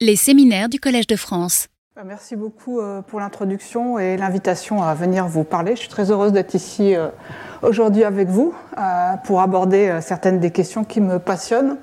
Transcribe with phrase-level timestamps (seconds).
[0.00, 1.66] Les séminaires du Collège de France.
[1.98, 5.72] Euh, merci beaucoup euh, pour l'introduction et l'invitation à venir vous parler.
[5.74, 7.08] Je suis très heureuse d'être ici euh,
[7.62, 8.54] aujourd'hui avec vous
[9.24, 11.78] pour aborder certaines des questions qui me passionnent.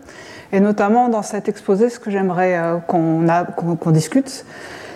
[0.53, 4.45] Et notamment dans cet exposé, ce que j'aimerais qu'on discute,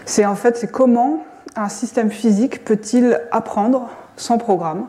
[0.05, 1.25] c'est en fait comment
[1.57, 4.85] un système physique peut-il apprendre sans programme.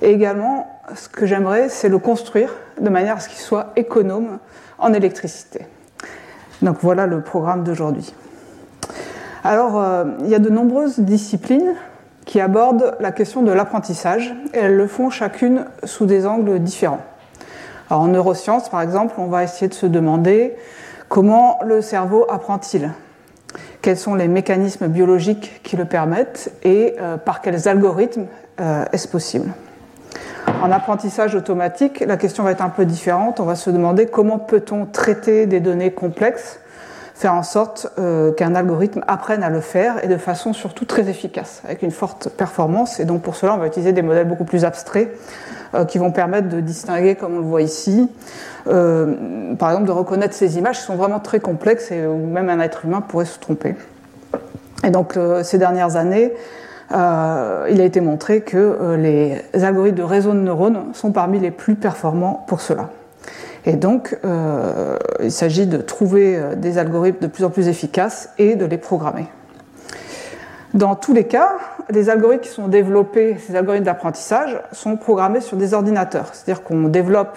[0.00, 4.38] Et également, ce que j'aimerais, c'est le construire de manière à ce qu'il soit économe
[4.78, 5.66] en électricité.
[6.62, 8.14] Donc voilà le programme d'aujourd'hui.
[9.44, 11.74] Alors, euh, il y a de nombreuses disciplines
[12.24, 17.04] qui abordent la question de l'apprentissage et elles le font chacune sous des angles différents.
[17.88, 20.56] Alors, en neurosciences, par exemple, on va essayer de se demander
[21.08, 22.90] comment le cerveau apprend-il?
[23.82, 26.52] Quels sont les mécanismes biologiques qui le permettent?
[26.64, 28.26] Et euh, par quels algorithmes
[28.60, 29.52] euh, est-ce possible?
[30.62, 33.40] En apprentissage automatique, la question va être un peu différente.
[33.40, 36.60] On va se demander comment peut-on traiter des données complexes,
[37.14, 41.08] faire en sorte euh, qu'un algorithme apprenne à le faire et de façon surtout très
[41.08, 43.00] efficace, avec une forte performance.
[43.00, 45.08] Et donc pour cela, on va utiliser des modèles beaucoup plus abstraits
[45.74, 48.08] euh, qui vont permettre de distinguer, comme on le voit ici,
[48.66, 52.48] euh, par exemple de reconnaître ces images qui sont vraiment très complexes et où même
[52.48, 53.74] un être humain pourrait se tromper.
[54.84, 56.32] Et donc ces dernières années,
[56.92, 61.40] euh, il a été montré que euh, les algorithmes de réseau de neurones sont parmi
[61.40, 62.90] les plus performants pour cela.
[63.64, 68.54] Et donc, euh, il s'agit de trouver des algorithmes de plus en plus efficaces et
[68.54, 69.26] de les programmer.
[70.72, 71.56] Dans tous les cas,
[71.90, 76.28] les algorithmes qui sont développés, ces algorithmes d'apprentissage, sont programmés sur des ordinateurs.
[76.32, 77.36] C'est-à-dire qu'on développe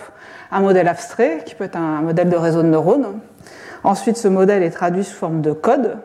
[0.52, 3.20] un modèle abstrait, qui peut être un modèle de réseau de neurones.
[3.84, 5.98] Ensuite, ce modèle est traduit sous forme de code,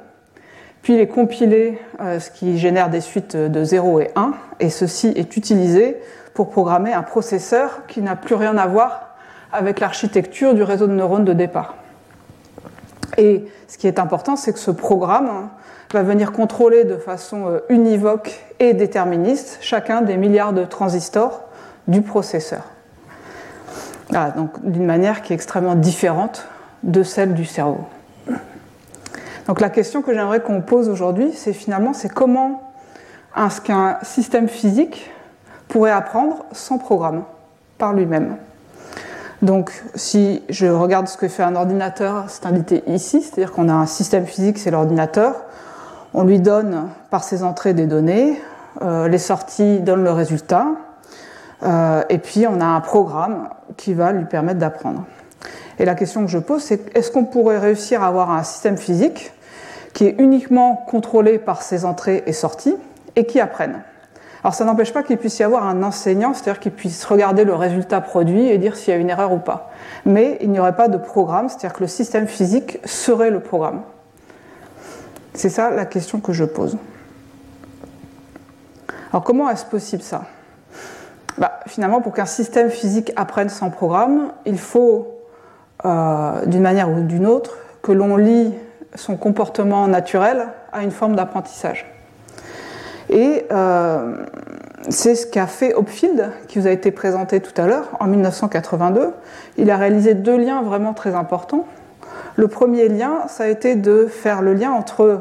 [0.85, 4.69] puis il est compilé, euh, ce qui génère des suites de 0 et 1, et
[4.69, 5.97] ceci est utilisé
[6.35, 9.17] pour programmer un processeur qui n'a plus rien à voir
[9.51, 11.77] avec l'architecture du réseau de neurones de départ.
[13.17, 15.49] Et ce qui est important, c'est que ce programme
[15.95, 21.45] va venir contrôler de façon euh, univoque et déterministe chacun des milliards de transistors
[21.89, 22.65] du processeur.
[24.37, 26.47] donc d'une manière qui est extrêmement différente
[26.83, 27.87] de celle du cerveau.
[29.47, 32.73] Donc la question que j'aimerais qu'on pose aujourd'hui, c'est finalement c'est comment
[33.37, 35.11] est-ce qu'un système physique
[35.69, 37.25] pourrait apprendre sans programme,
[37.79, 38.37] par lui-même.
[39.43, 43.75] Donc si je regarde ce que fait un ordinateur, c'est indiqué ici, c'est-à-dire qu'on a
[43.75, 45.35] un système physique, c'est l'ordinateur,
[46.15, 48.41] on lui donne par ses entrées des données,
[48.83, 50.69] euh, les sorties donnent le résultat,
[51.63, 55.05] euh, et puis on a un programme qui va lui permettre d'apprendre.
[55.79, 58.77] Et la question que je pose, c'est est-ce qu'on pourrait réussir à avoir un système
[58.77, 59.33] physique
[59.93, 62.77] qui est uniquement contrôlé par ses entrées et sorties
[63.17, 63.83] et qui apprenne?
[64.45, 67.55] Alors ça n'empêche pas qu'il puisse y avoir un enseignant, c'est-à-dire qu'il puisse regarder le
[67.55, 69.71] résultat produit et dire s'il y a une erreur ou pas.
[70.05, 73.83] Mais il n'y aurait pas de programme, c'est-à-dire que le système physique serait le programme.
[75.33, 76.77] C'est ça la question que je pose.
[79.13, 80.25] Alors comment est-ce possible ça?
[81.39, 85.24] Bah, Finalement, pour qu'un système physique apprenne sans programme, il faut
[85.85, 88.53] euh, d'une manière ou d'une autre, que l'on lie
[88.95, 91.87] son comportement naturel à une forme d'apprentissage.
[93.11, 94.25] Et euh,
[94.89, 99.11] c'est ce qu'a fait Hopfield, qui vous a été présenté tout à l'heure, en 1982.
[99.57, 101.67] Il a réalisé deux liens vraiment très importants.
[102.37, 105.21] Le premier lien, ça a été de faire le lien entre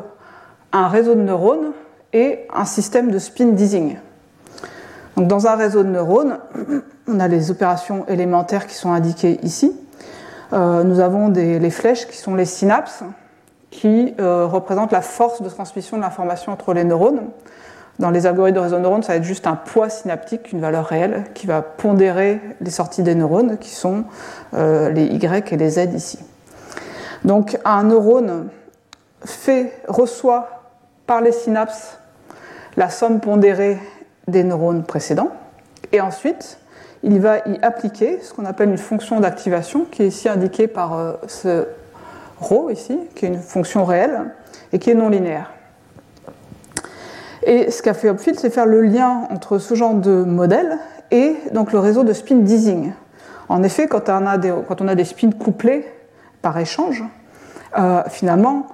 [0.71, 1.71] un réseau de neurones
[2.13, 3.97] et un système de spin dizing.
[5.15, 6.39] Donc dans un réseau de neurones,
[7.07, 9.75] on a les opérations élémentaires qui sont indiquées ici.
[10.53, 13.03] Euh, nous avons les flèches qui sont les synapses,
[13.71, 17.29] qui euh, représentent la force de transmission de l'information entre les neurones.
[17.99, 20.61] Dans les algorithmes de réseau de neurones, ça va être juste un poids synaptique, une
[20.61, 24.05] valeur réelle, qui va pondérer les sorties des neurones, qui sont
[24.53, 26.19] euh, les Y et les Z ici.
[27.23, 28.49] Donc un neurone
[29.25, 30.63] fait, reçoit
[31.07, 31.97] par les synapses
[32.77, 33.79] la somme pondérée
[34.27, 35.29] des neurones précédents,
[35.91, 36.57] et ensuite
[37.03, 40.97] il va y appliquer ce qu'on appelle une fonction d'activation, qui est ici indiquée par
[40.97, 41.67] euh, ce
[42.41, 44.31] ρ ici, qui est une fonction réelle
[44.71, 45.51] et qui est non linéaire.
[47.45, 50.79] Et ce qu'a fait Hopfield, c'est faire le lien entre ce genre de modèle
[51.11, 52.93] et donc le réseau de spin dizing.
[53.49, 54.25] En effet, quand on
[54.87, 55.85] a des, spins couplés
[56.41, 57.03] par échange,
[57.77, 58.67] euh, finalement,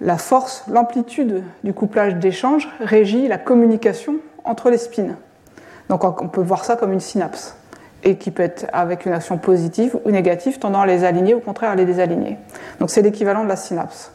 [0.00, 5.16] la force, l'amplitude du couplage d'échange régit la communication entre les spins.
[5.88, 7.56] Donc on peut voir ça comme une synapse
[8.04, 11.40] et qui peut être avec une action positive ou négative, tendant à les aligner au
[11.40, 12.38] contraire à les désaligner.
[12.80, 14.12] Donc c'est l'équivalent de la synapse.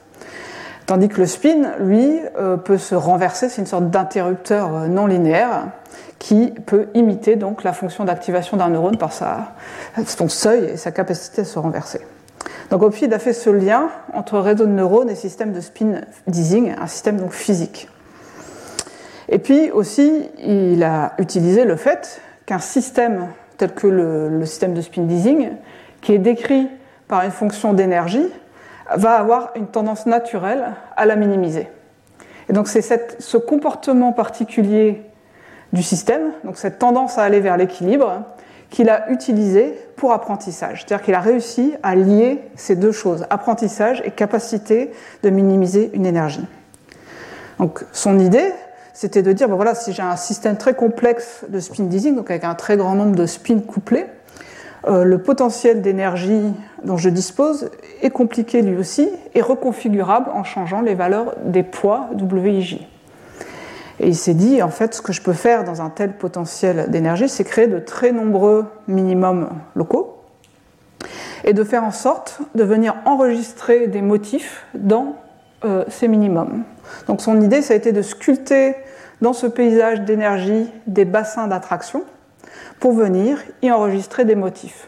[0.85, 5.05] Tandis que le spin, lui, euh, peut se renverser, c'est une sorte d'interrupteur euh, non
[5.05, 5.67] linéaire
[6.17, 9.53] qui peut imiter donc la fonction d'activation d'un neurone par sa,
[10.05, 12.01] son seuil et sa capacité à se renverser.
[12.69, 16.73] Donc Opfield a fait ce lien entre réseau de neurones et système de spin Dizing,
[16.79, 17.89] un système donc physique.
[19.29, 24.81] Et puis aussi, il a utilisé le fait qu'un système tel que le, système de
[24.81, 25.49] spin Dizing,
[26.01, 26.67] qui est décrit
[27.07, 28.27] par une fonction d'énergie,
[28.95, 31.67] va avoir une tendance naturelle à la minimiser.
[32.49, 32.81] Et donc c'est
[33.19, 35.03] ce comportement particulier
[35.73, 38.23] du système, donc cette tendance à aller vers l'équilibre,
[38.69, 40.83] qu'il a utilisé pour apprentissage.
[40.85, 44.91] C'est-à-dire qu'il a réussi à lier ces deux choses, apprentissage et capacité
[45.23, 46.45] de minimiser une énergie.
[47.59, 48.53] Donc son idée,
[48.97, 52.31] c'était de dire, ben voilà, si j'ai un système très complexe de spin Dizing, donc
[52.31, 54.07] avec un très grand nombre de spins couplés,
[54.87, 56.51] euh, le potentiel d'énergie
[56.83, 57.69] dont je dispose
[58.01, 62.87] est compliqué lui aussi et reconfigurable en changeant les valeurs des poids WIJ.
[63.99, 66.89] Et il s'est dit, en fait, ce que je peux faire dans un tel potentiel
[66.89, 70.17] d'énergie, c'est créer de très nombreux minimums locaux
[71.43, 75.17] et de faire en sorte de venir enregistrer des motifs dans
[75.65, 76.63] euh, ces minimums.
[77.07, 78.75] Donc son idée, ça a été de sculpter
[79.21, 82.03] dans ce paysage d'énergie des bassins d'attraction
[82.79, 84.87] pour venir y enregistrer des motifs.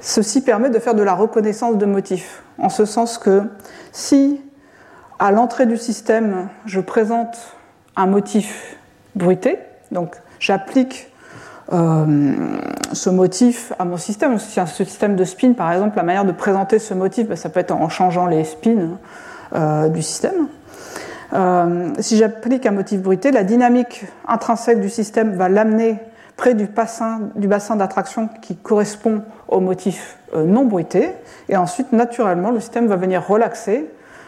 [0.00, 3.42] Ceci permet de faire de la reconnaissance de motifs, en ce sens que
[3.92, 4.40] si
[5.18, 7.36] à l'entrée du système, je présente
[7.94, 8.76] un motif
[9.14, 9.58] bruité,
[9.92, 11.11] donc j'applique
[11.70, 14.38] ce motif à mon système.
[14.38, 17.48] Si un système de spin, par exemple, la manière de présenter ce motif, ben, ça
[17.48, 18.98] peut être en changeant les spins
[19.54, 20.48] euh, du système.
[21.32, 25.98] Euh, si j'applique un motif bruité, la dynamique intrinsèque du système va l'amener
[26.36, 31.10] près du bassin d'attraction qui correspond au motif non bruité,
[31.48, 33.86] et ensuite, naturellement, le système va venir relaxer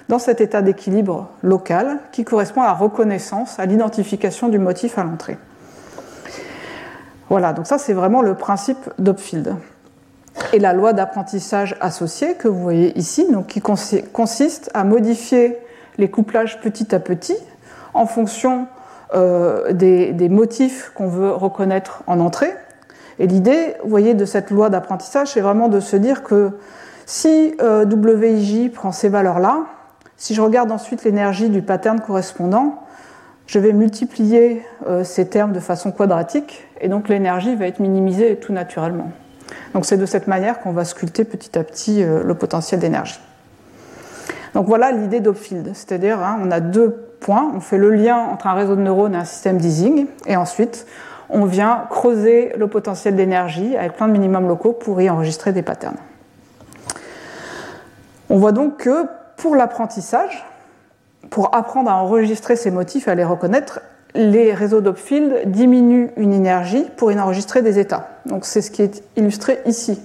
[0.09, 5.05] dans cet état d'équilibre local qui correspond à la reconnaissance, à l'identification du motif à
[5.05, 5.39] l'entrée.
[7.31, 9.57] Voilà, donc ça c'est vraiment le principe d'Opfield.
[10.53, 15.59] Et la loi d'apprentissage associée que vous voyez ici, qui consiste à modifier
[15.97, 17.37] les couplages petit à petit
[17.93, 18.67] en fonction
[19.15, 22.53] euh, des, motifs qu'on veut reconnaître en entrée.
[23.21, 26.51] Et l'idée, voyez, de cette loi d'apprentissage, c'est vraiment de se dire que
[27.07, 29.67] si euh, WIJ prend ces valeurs-là,
[30.17, 32.84] si je regarde ensuite l'énergie du pattern correspondant,
[33.47, 38.37] je vais multiplier euh, ces termes de façon quadratique et donc l'énergie va être minimisée
[38.37, 39.11] tout naturellement.
[39.75, 43.21] Donc c'est de cette manière qu'on va sculpter petit à petit euh, le potentiel d'énergie.
[44.55, 48.47] Donc voilà l'idée d'Opfield, c'est-à-dire hein, on a deux points, on fait le lien entre
[48.47, 50.87] un réseau de neurones et un système d'easing, et ensuite
[51.29, 55.63] on vient creuser le potentiel d'énergie avec plein de minimums locaux pour y enregistrer des
[55.63, 55.97] patterns.
[58.31, 59.07] On voit donc que
[59.37, 60.47] pour l'apprentissage,
[61.35, 63.81] pour apprendre à enregistrer ces motifs et à les reconnaître,
[64.15, 68.09] les réseaux d'Opfield diminuent une énergie pour y enregistrer des états.
[68.25, 70.01] Donc c'est ce qui est illustré ici.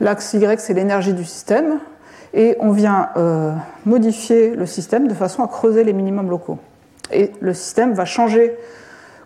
[0.00, 1.78] L'axe Y, c'est l'énergie du système,
[2.32, 3.52] et on vient euh,
[3.84, 6.56] modifier le système de façon à creuser les minimums locaux.
[7.12, 8.56] Et le système va changer.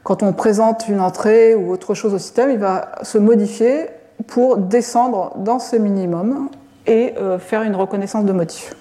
[0.03, 3.87] Quand on présente une entrée ou autre chose au système, il va se modifier
[4.27, 6.49] pour descendre dans ces minimums
[6.89, 8.75] et euh, faire une reconnaissance de motifs.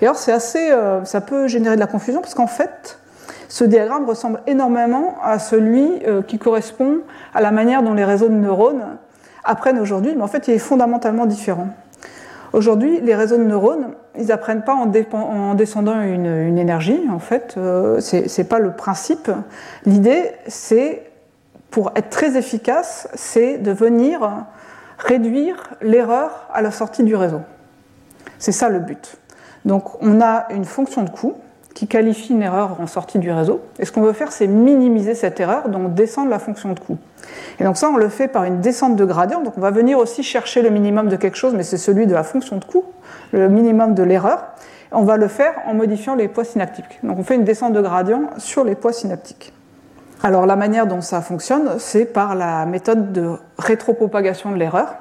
[0.00, 2.98] Et alors, c'est assez, euh, ça peut générer de la confusion parce qu'en fait,
[3.48, 6.98] ce diagramme ressemble énormément à celui euh, qui correspond
[7.34, 8.98] à la manière dont les réseaux de neurones
[9.44, 11.68] apprennent aujourd'hui, mais en fait, il est fondamentalement différent.
[12.52, 17.54] Aujourd'hui, les réseaux de neurones, ils apprennent pas en, en descendant une, énergie, en fait,
[17.56, 19.30] euh, c'est pas le principe.
[19.84, 21.10] L'idée, c'est,
[21.70, 24.46] pour être très efficace, c'est de venir
[24.98, 27.40] réduire l'erreur à la sortie du réseau.
[28.38, 29.18] C'est ça le but.
[29.68, 31.34] Donc on a une fonction de coût
[31.74, 33.60] qui qualifie une erreur en sortie du réseau.
[33.78, 36.96] Et ce qu'on veut faire, c'est minimiser cette erreur, donc descendre la fonction de coût.
[37.60, 39.42] Et donc ça, on le fait par une descente de gradient.
[39.42, 42.14] Donc on va venir aussi chercher le minimum de quelque chose, mais c'est celui de
[42.14, 42.82] la fonction de coût,
[43.32, 44.46] le minimum de l'erreur.
[44.90, 46.98] On va le faire en modifiant les poids synaptiques.
[47.02, 49.52] Donc on fait une descente de gradient sur les poids synaptiques.
[50.22, 54.96] Alors la manière dont ça fonctionne, c'est par la méthode de rétropropagation de l'erreur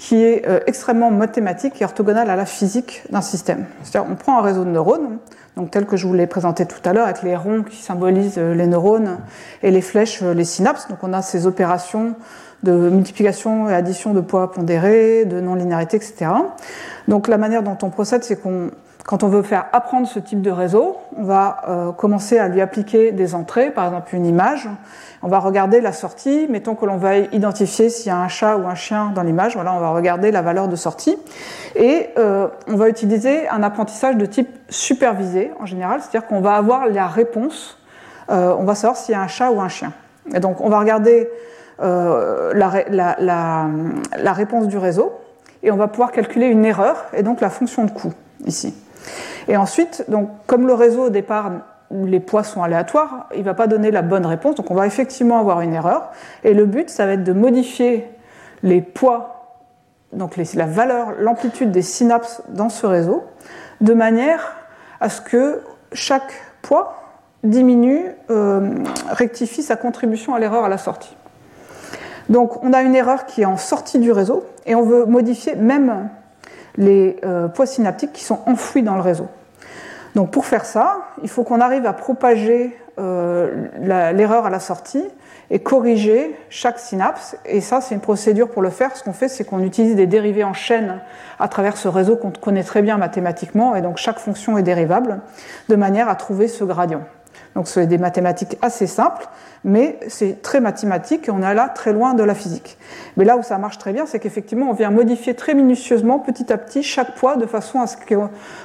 [0.00, 3.66] qui est euh, extrêmement mathématique et orthogonale à la physique d'un système.
[3.82, 5.18] C'est-à-dire, on prend un réseau de neurones,
[5.58, 8.38] donc tel que je vous l'ai présenté tout à l'heure, avec les ronds qui symbolisent
[8.38, 9.18] euh, les neurones
[9.62, 10.88] et les flèches, euh, les synapses.
[10.88, 12.14] Donc, on a ces opérations
[12.62, 16.30] de multiplication et addition de poids pondérés, de non-linéarité, etc.
[17.06, 18.70] Donc, la manière dont on procède, c'est qu'on
[19.04, 23.12] quand on veut faire apprendre ce type de réseau, on va commencer à lui appliquer
[23.12, 24.68] des entrées, par exemple une image,
[25.22, 26.46] on va regarder la sortie.
[26.48, 29.54] Mettons que l'on va identifier s'il y a un chat ou un chien dans l'image.
[29.54, 31.16] Voilà, on va regarder la valeur de sortie.
[31.76, 36.54] Et euh, on va utiliser un apprentissage de type supervisé en général, c'est-à-dire qu'on va
[36.54, 37.78] avoir la réponse.
[38.30, 39.92] Euh, on va savoir s'il y a un chat ou un chien.
[40.32, 41.28] Et donc on va regarder
[41.82, 45.12] euh, la, réponse du réseau.
[45.62, 48.12] et on va pouvoir calculer une erreur, et donc la fonction de coût,
[48.46, 48.74] ici.
[49.48, 50.06] Et ensuite,
[50.46, 51.50] comme le réseau au départ,
[51.90, 54.86] les poids sont aléatoires, il ne va pas donner la bonne réponse, donc on va
[54.86, 56.10] effectivement avoir une erreur.
[56.44, 58.08] Et le but, ça va être de modifier
[58.62, 59.58] les poids,
[60.12, 63.24] donc la valeur, l'amplitude des synapses dans ce réseau,
[63.80, 64.56] de manière
[65.00, 66.96] à ce que chaque poids
[67.42, 68.70] diminue, euh,
[69.08, 71.16] rectifie sa contribution à l'erreur à la sortie.
[72.28, 75.56] Donc on a une erreur qui est en sortie du réseau et on veut modifier
[75.56, 76.10] même
[76.76, 79.28] les euh, poids synaptiques qui sont enfouis dans le réseau.
[80.14, 83.68] Donc pour faire ça, il faut qu'on arrive à propager euh,
[84.12, 85.04] l'erreur à la sortie
[85.50, 87.36] et corriger chaque synapse.
[87.44, 88.96] Et ça, c'est une procédure pour le faire.
[88.96, 91.00] Ce qu'on fait, c'est qu'on utilise des dérivés en chaîne
[91.38, 93.74] à travers ce réseau qu'on connaît très bien mathématiquement.
[93.74, 95.20] Et donc chaque fonction est dérivable
[95.68, 97.02] de manière à trouver ce gradient.
[97.54, 99.28] Donc c'est des mathématiques assez simples,
[99.64, 102.78] mais c'est très mathématique et on est là très loin de la physique.
[103.16, 106.52] Mais là où ça marche très bien, c'est qu'effectivement on vient modifier très minutieusement, petit
[106.52, 108.18] à petit, chaque poids de façon à ce qu'il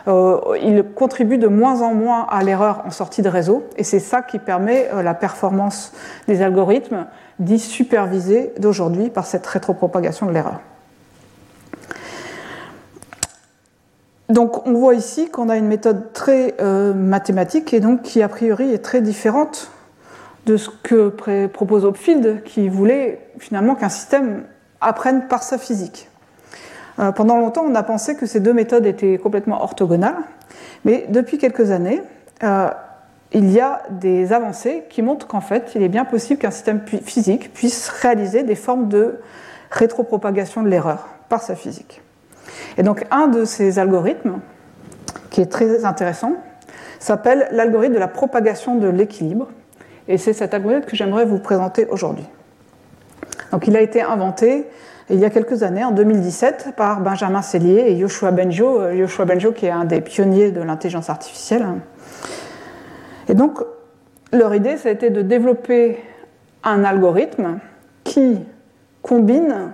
[0.08, 3.63] euh, contribue de moins en moins à l'erreur en sortie de réseau.
[3.77, 5.92] Et c'est ça qui permet euh, la performance
[6.27, 7.08] des algorithmes
[7.39, 10.62] dits supervisés d'aujourd'hui par cette rétropropagation de l'erreur.
[14.29, 18.27] Donc on voit ici qu'on a une méthode très euh, mathématique et donc qui a
[18.27, 19.70] priori est très différente
[20.48, 21.10] de ce que
[21.48, 24.44] propose Hopfield qui voulait finalement qu'un système
[24.82, 26.10] apprenne par sa physique.
[26.98, 30.24] Euh, pendant longtemps on a pensé que ces deux méthodes étaient complètement orthogonales,
[30.86, 32.01] mais depuis quelques années
[32.44, 32.70] euh,
[33.32, 36.82] il y a des avancées qui montrent qu'en fait il est bien possible qu'un système
[37.03, 39.20] physique puisse réaliser des formes de
[39.70, 42.01] rétropropagation de l'erreur par sa physique.
[42.77, 44.39] Et donc un de ces algorithmes,
[45.29, 46.33] qui est très intéressant,
[46.99, 49.47] s'appelle l'algorithme de la propagation de l'équilibre.
[50.07, 52.25] Et c'est cet algorithme que j'aimerais vous présenter aujourd'hui.
[53.51, 54.67] Donc il a été inventé
[55.09, 59.25] il y a quelques années, en 2017, par Benjamin Cellier et Yoshua Benjo, euh, Yoshua
[59.25, 61.65] Benjo qui est un des pionniers de l'intelligence artificielle.
[63.29, 63.63] Et donc
[64.33, 65.99] leur idée, ça a été de développer
[66.63, 67.59] un algorithme
[68.03, 68.39] qui
[69.03, 69.73] combine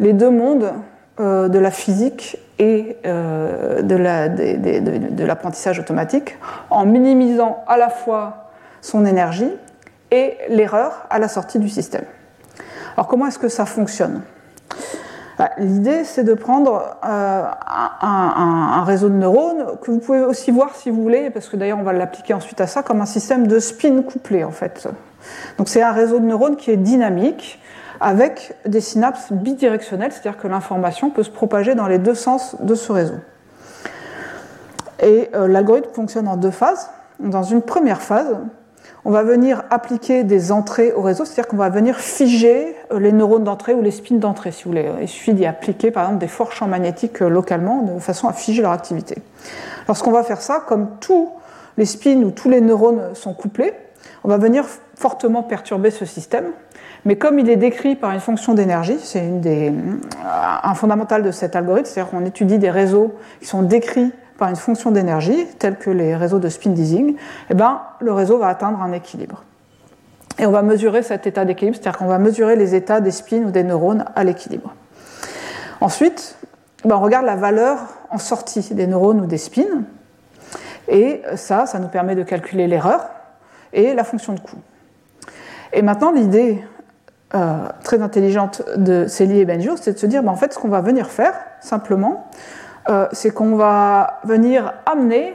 [0.00, 0.72] les deux mondes
[1.20, 6.38] euh, de la physique et euh, de l'apprentissage automatique
[6.70, 8.50] en minimisant à la fois
[8.80, 9.50] son énergie
[10.10, 12.04] et l'erreur à la sortie du système.
[12.96, 14.22] Alors comment est-ce que ça fonctionne?
[15.38, 17.44] Bah, L'idée, c'est de prendre euh,
[18.00, 21.78] un, réseau de neurones que vous pouvez aussi voir si vous voulez, parce que d'ailleurs
[21.78, 24.88] on va l'appliquer ensuite à ça comme un système de spin couplé en fait.
[25.58, 27.60] Donc c'est un réseau de neurones qui est dynamique,
[28.02, 32.74] avec des synapses bidirectionnelles, c'est-à-dire que l'information peut se propager dans les deux sens de
[32.74, 33.14] ce réseau.
[35.00, 36.90] Et euh, l'algorithme fonctionne en deux phases.
[37.20, 38.36] Dans une première phase,
[39.04, 43.12] on va venir appliquer des entrées au réseau, c'est-à-dire qu'on va venir figer euh, les
[43.12, 44.90] neurones d'entrée ou les spins d'entrée, si vous voulez.
[45.00, 48.32] Il suffit d'y appliquer, par exemple, des forts champs magnétiques euh, localement, de façon à
[48.32, 49.16] figer leur activité.
[49.86, 51.30] Lorsqu'on va faire ça, comme tous
[51.76, 53.74] les spins ou tous les neurones sont couplés,
[54.24, 54.64] on va venir
[54.96, 56.46] fortement perturber ce système
[57.04, 59.70] mais comme il est décrit par une fonction d'énergie, c'est euh,
[60.62, 64.56] un fondamental de cet algorithme, c'est-à-dire qu'on étudie des réseaux qui sont décrits par une
[64.56, 67.16] fonction d'énergie, tels que les réseaux de spin Dissing,
[67.50, 69.42] eh ben, le réseau va atteindre un équilibre.
[70.38, 73.42] Et on va mesurer cet état d'équilibre, c'est-à-dire qu'on va mesurer les états des spins
[73.42, 74.74] ou des neurones à l'équilibre.
[75.80, 76.36] Ensuite,
[76.84, 77.78] ben, on regarde la valeur
[78.10, 79.82] en sortie des neurones ou des spins,
[80.88, 83.08] et ça, ça nous permet de calculer l'erreur
[83.72, 84.58] et la fonction de coût.
[85.72, 86.62] Et maintenant, l'idée
[87.34, 90.58] euh, très intelligente de Célie et Benjour, c'est de se dire, ben, en fait, ce
[90.58, 92.28] qu'on va venir faire, simplement,
[92.88, 95.34] euh, c'est qu'on va venir amener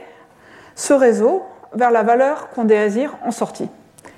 [0.76, 3.70] ce réseau vers la valeur qu'on désire en sortie.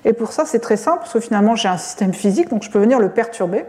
[0.05, 2.69] Et pour ça, c'est très simple, parce que finalement, j'ai un système physique, donc je
[2.69, 3.65] peux venir le perturber.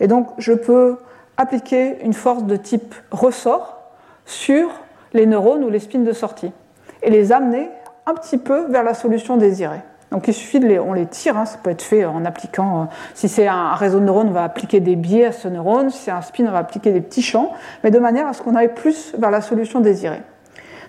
[0.00, 0.98] Et donc, je peux
[1.36, 3.92] appliquer une force de type ressort
[4.24, 4.70] sur
[5.12, 6.52] les neurones ou les spins de sortie,
[7.02, 7.70] et les amener
[8.06, 9.80] un petit peu vers la solution désirée.
[10.10, 12.82] Donc il suffit de les, on les tire, hein, ça peut être fait en appliquant,
[12.82, 12.84] euh,
[13.14, 15.98] si c'est un réseau de neurones, on va appliquer des biais à ce neurone, si
[15.98, 17.52] c'est un spin, on va appliquer des petits champs,
[17.84, 20.22] mais de manière à ce qu'on aille plus vers la solution désirée.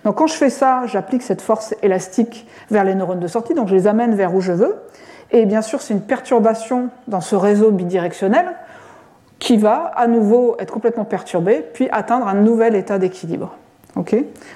[0.04, 3.68] Donc quand je fais ça, j'applique cette force élastique vers les neurones de sortie, donc
[3.68, 4.76] je les amène vers où je veux,
[5.30, 8.46] et bien sûr c'est une perturbation dans ce réseau bidirectionnel
[9.38, 13.54] qui va à nouveau être complètement perturbé, puis atteindre un nouvel état d'équilibre.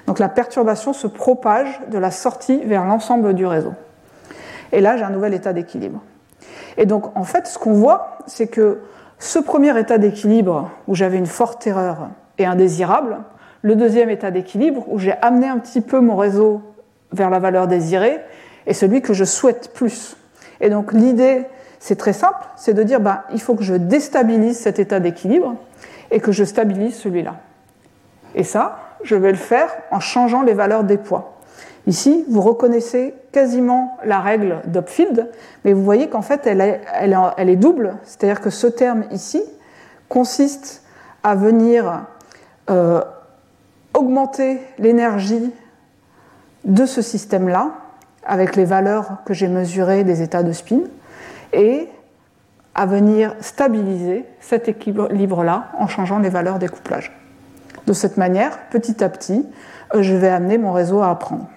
[0.07, 3.75] donc la perturbation se propage de la sortie vers l'ensemble du réseau.
[4.73, 6.01] Et là, j'ai un nouvel état d'équilibre.
[6.77, 8.81] Et donc, en fait, ce qu'on voit, c'est que
[9.19, 13.19] ce premier état d'équilibre, où j'avais une forte erreur et indésirable,
[13.63, 16.61] le deuxième état d'équilibre, où j'ai amené un petit peu mon réseau
[17.13, 18.21] vers la valeur désirée,
[18.67, 20.17] est celui que je souhaite plus.
[20.61, 21.45] Et donc, l'idée,
[21.79, 25.55] c'est très simple, c'est de dire, ben, il faut que je déstabilise cet état d'équilibre,
[26.11, 27.37] et que je stabilise celui-là.
[28.35, 31.34] Et ça, je vais le faire en changeant les valeurs des poids.
[31.87, 35.31] Ici, vous reconnaissez quasiment la règle d'Opfield,
[35.65, 37.97] mais vous voyez qu'en fait, elle est, double.
[38.05, 39.43] C'est-à-dire que ce terme ici
[40.09, 40.83] consiste
[41.23, 42.07] à venir
[42.71, 43.03] euh,
[43.93, 45.53] augmenter l'énergie
[46.65, 47.73] de ce système-là
[48.25, 50.81] avec les valeurs que j'ai mesurées des états de spin
[51.53, 51.89] et
[52.75, 57.13] à venir stabiliser cet équilibre-là en changeant les valeurs des couplages.
[57.87, 59.47] De cette manière, petit à petit,
[59.95, 61.49] je vais amener mon réseau à apprendre.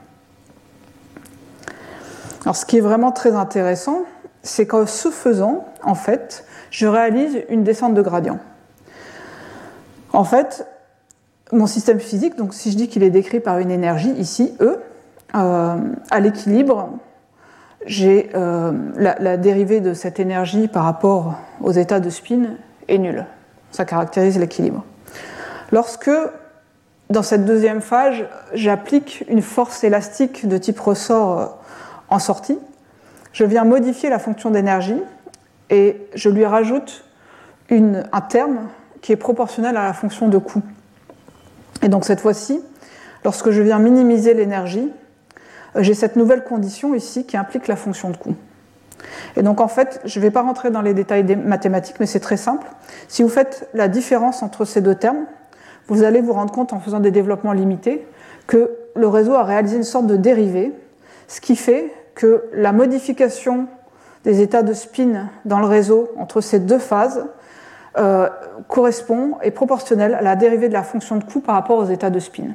[2.42, 4.04] Alors, ce qui est vraiment très intéressant,
[4.44, 8.40] c'est qu'en ce faisant, en fait, je réalise une descente de gradient.
[10.14, 10.68] En fait,
[11.52, 14.80] mon système physique, donc si je dis qu'il est décrit par une énergie, ici, E,
[15.36, 15.76] euh,
[16.10, 16.90] à l'équilibre,
[17.86, 22.56] j'ai euh, la, dérivée de cette énergie par rapport aux états de spin
[22.88, 23.26] est nulle.
[23.72, 24.84] Ça caractérise l'équilibre.
[25.72, 26.12] Lorsque,
[27.10, 28.16] dans cette deuxième phase,
[28.54, 31.58] j'applique une force élastique de type ressort
[32.10, 32.58] en sortie,
[33.34, 35.02] je viens modifier la fonction d'énergie
[35.70, 37.04] et je lui rajoute
[37.70, 38.70] un terme
[39.02, 40.62] qui est proportionnel à la fonction de coût.
[41.82, 42.62] Et donc cette fois-ci,
[43.24, 44.92] lorsque je viens minimiser l'énergie,
[45.76, 48.36] euh, j'ai cette nouvelle condition ici qui implique la fonction de coût.
[49.36, 52.06] Et donc en fait, je ne vais pas rentrer dans les détails des mathématiques, mais
[52.06, 52.66] c'est très simple.
[53.08, 55.26] Si vous faites la différence entre ces deux termes,
[55.88, 58.06] vous allez vous rendre compte en faisant des développements limités
[58.48, 60.74] que le réseau a réalisé une sorte de dérivée,
[61.28, 63.68] ce qui fait que la modification
[64.24, 67.26] des états de spin dans le réseau entre ces deux phases
[67.98, 68.30] euh,
[68.68, 72.10] correspond, est proportionnelle à la dérivée de la fonction de coût par rapport aux états
[72.10, 72.50] de spin.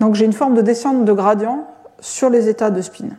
[0.00, 1.66] Donc j'ai une forme de descente de gradient
[2.00, 3.10] sur les états de spin.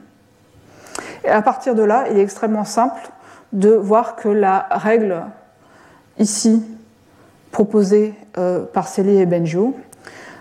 [1.24, 3.10] Et à partir de là, il est extrêmement simple
[3.54, 5.24] de voir que la règle
[6.20, 6.64] ici
[7.52, 9.76] proposée euh, par Célie et Benjo,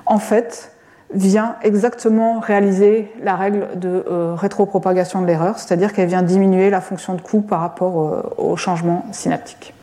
[0.06, 0.72] en fait,
[1.14, 6.80] vient exactement réaliser la règle de euh, rétropropagation de l'erreur, c'est-à-dire qu'elle vient diminuer la
[6.80, 9.74] fonction de coût par rapport euh, au changement synaptique.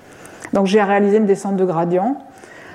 [0.54, 2.18] Donc j'ai réalisé une descente de gradient,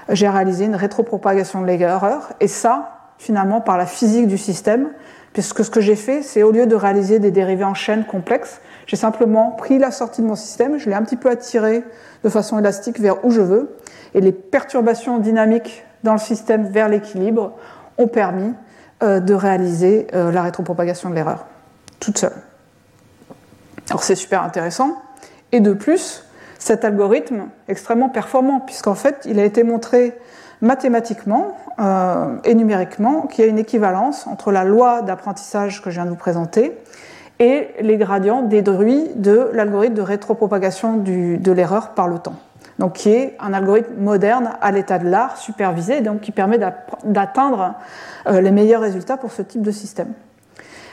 [0.09, 4.89] j'ai réalisé une rétropropagation de l'erreur, et ça, finalement, par la physique du système,
[5.35, 8.61] puisque ce que j'ai fait, c'est au lieu de réaliser des dérivés en chaîne complexes,
[8.87, 11.85] j'ai simplement pris la sortie de mon système, je l'ai un petit peu attiré
[12.25, 13.77] de façon élastique vers où je veux,
[14.15, 17.53] et les perturbations dynamiques dans le système vers l'équilibre
[17.99, 18.55] ont permis
[19.03, 21.47] euh, de réaliser euh, la rétropropagation de l'erreur,
[22.01, 22.33] toute seule.
[23.91, 24.97] Alors c'est super intéressant,
[25.53, 26.25] et de plus,
[26.59, 30.17] cet algorithme extrêmement performant, puisqu'en fait, il a été montré
[30.63, 35.97] mathématiquement euh, et numériquement qu'il y a une équivalence entre la loi d'apprentissage que je
[35.97, 36.77] viens de vous présenter
[37.39, 42.37] et les gradients déduits de l'algorithme de rétropropagation de l'erreur par le temps.
[42.79, 46.59] Donc, qui est un algorithme moderne à l'état de l'art, supervisé, donc qui permet
[47.05, 47.75] d'atteindre
[48.27, 50.13] euh, les meilleurs résultats pour ce type de système.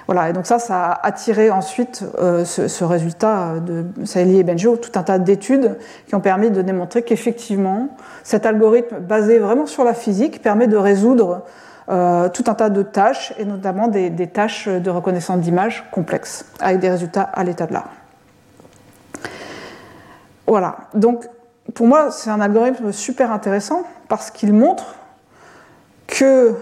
[0.06, 4.98] Voilà, et donc ça, a attiré ensuite euh, ce, résultat de Saeli et Benjo, tout
[5.00, 7.90] un tas d'études qui ont permis de démontrer qu'effectivement,
[8.24, 11.44] cet algorithme basé vraiment sur la physique permet de résoudre
[11.90, 16.80] euh, tout un tas de tâches, et notamment des, tâches de reconnaissance d'images complexes, avec
[16.80, 17.90] des résultats à l'état de l'art.
[20.48, 21.26] Voilà, donc
[21.74, 24.96] pour moi, c'est un algorithme super intéressant parce qu'il montre
[26.08, 26.56] qu'il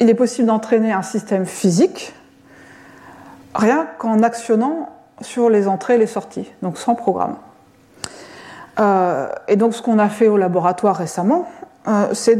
[0.00, 2.14] est possible d'entraîner un système physique
[3.56, 4.90] rien qu'en actionnant
[5.20, 7.36] sur les entrées et les sorties, donc sans programme.
[8.78, 11.48] Euh, et donc ce qu'on a fait au laboratoire récemment,
[11.88, 12.38] euh, c'est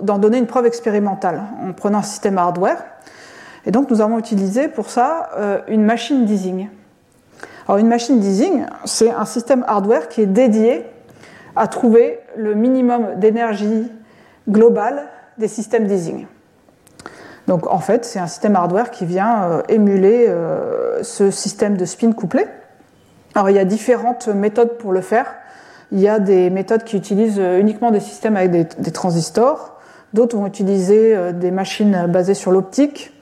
[0.00, 2.82] d'en donner une preuve expérimentale en prenant un système hardware.
[3.66, 6.68] Et donc nous avons utilisé pour ça euh, une machine d'easing.
[7.66, 10.84] Alors une machine d'easing, c'est un système hardware qui est dédié
[11.56, 13.90] à trouver le minimum d'énergie
[14.48, 16.26] globale des systèmes d'easing.
[17.48, 21.84] Donc en fait, c'est un système hardware qui vient euh, émuler euh, ce système de
[21.84, 22.46] spin couplé.
[23.34, 25.34] Alors il y a différentes méthodes pour le faire.
[25.90, 29.80] Il y a des méthodes qui utilisent euh, uniquement des systèmes avec des, transistors,
[30.14, 33.12] d'autres vont utiliser des machines basées sur l'optique,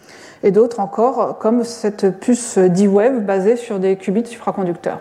[0.43, 5.01] et d'autres encore comme cette puce D-Wave basée sur des qubits supraconducteurs.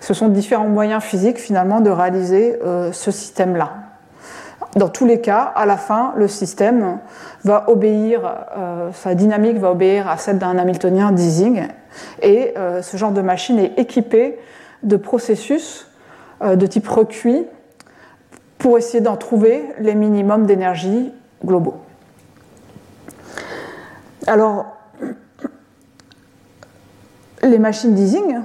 [0.00, 2.58] Ce sont différents moyens physiques finalement de réaliser
[2.92, 3.72] ce système-là.
[4.76, 6.98] Dans tous les cas, à la fin, le système
[7.44, 8.20] va obéir,
[8.58, 11.68] euh, sa dynamique va obéir à celle d'un Hamiltonien d'Ising,
[12.20, 14.38] et euh, ce genre de machine est équipé
[14.82, 15.86] de processus
[16.42, 17.46] euh, de type recuit
[18.58, 21.10] pour essayer d'en trouver les minimums d'énergie
[21.42, 21.76] globaux.
[24.26, 24.76] Alors,
[27.42, 28.40] les machines d'Ising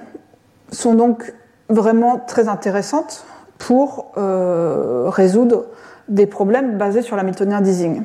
[0.71, 1.33] sont donc
[1.69, 3.25] vraiment très intéressantes
[3.57, 5.65] pour résoudre
[6.07, 8.03] des problèmes basés sur l'hamiltonien Deasing.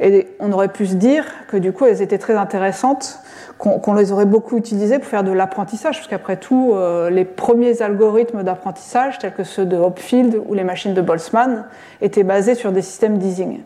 [0.00, 3.20] Et on aurait pu se dire que du coup, elles étaient très intéressantes,
[3.58, 7.80] qu'on les aurait beaucoup utilisées pour faire de l'apprentissage, parce qu'après tout, euh, les premiers
[7.80, 11.66] algorithmes d'apprentissage, tels que ceux de Hopfield ou les machines de Boltzmann,
[12.00, 13.60] étaient basés sur des systèmes Deasing.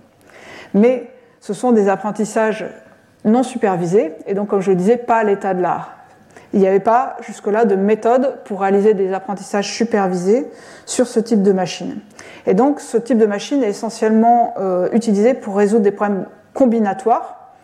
[0.75, 2.67] Mais ce sont des apprentissages
[3.25, 5.98] non supervisés, et donc, comme je le disais, pas à l'état de l'art.
[6.55, 10.47] Il n'y avait pas jusque-là de méthode pour réaliser des apprentissages supervisés
[10.87, 11.99] sur ce type de machine.
[12.47, 17.55] Et donc ce type de machine est essentiellement euh, utilisé pour résoudre des problèmes combinatoires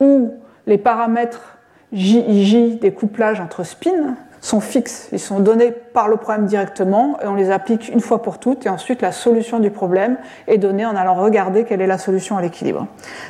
[0.00, 0.34] où
[0.66, 1.58] les paramètres
[1.92, 5.08] JIJ des couplages entre spins sont fixes.
[5.12, 8.66] Ils sont donnés par le problème directement et on les applique une fois pour toutes
[8.66, 10.16] et ensuite la solution du problème
[10.48, 12.88] est donnée en allant regarder quelle est la solution à l'équilibre.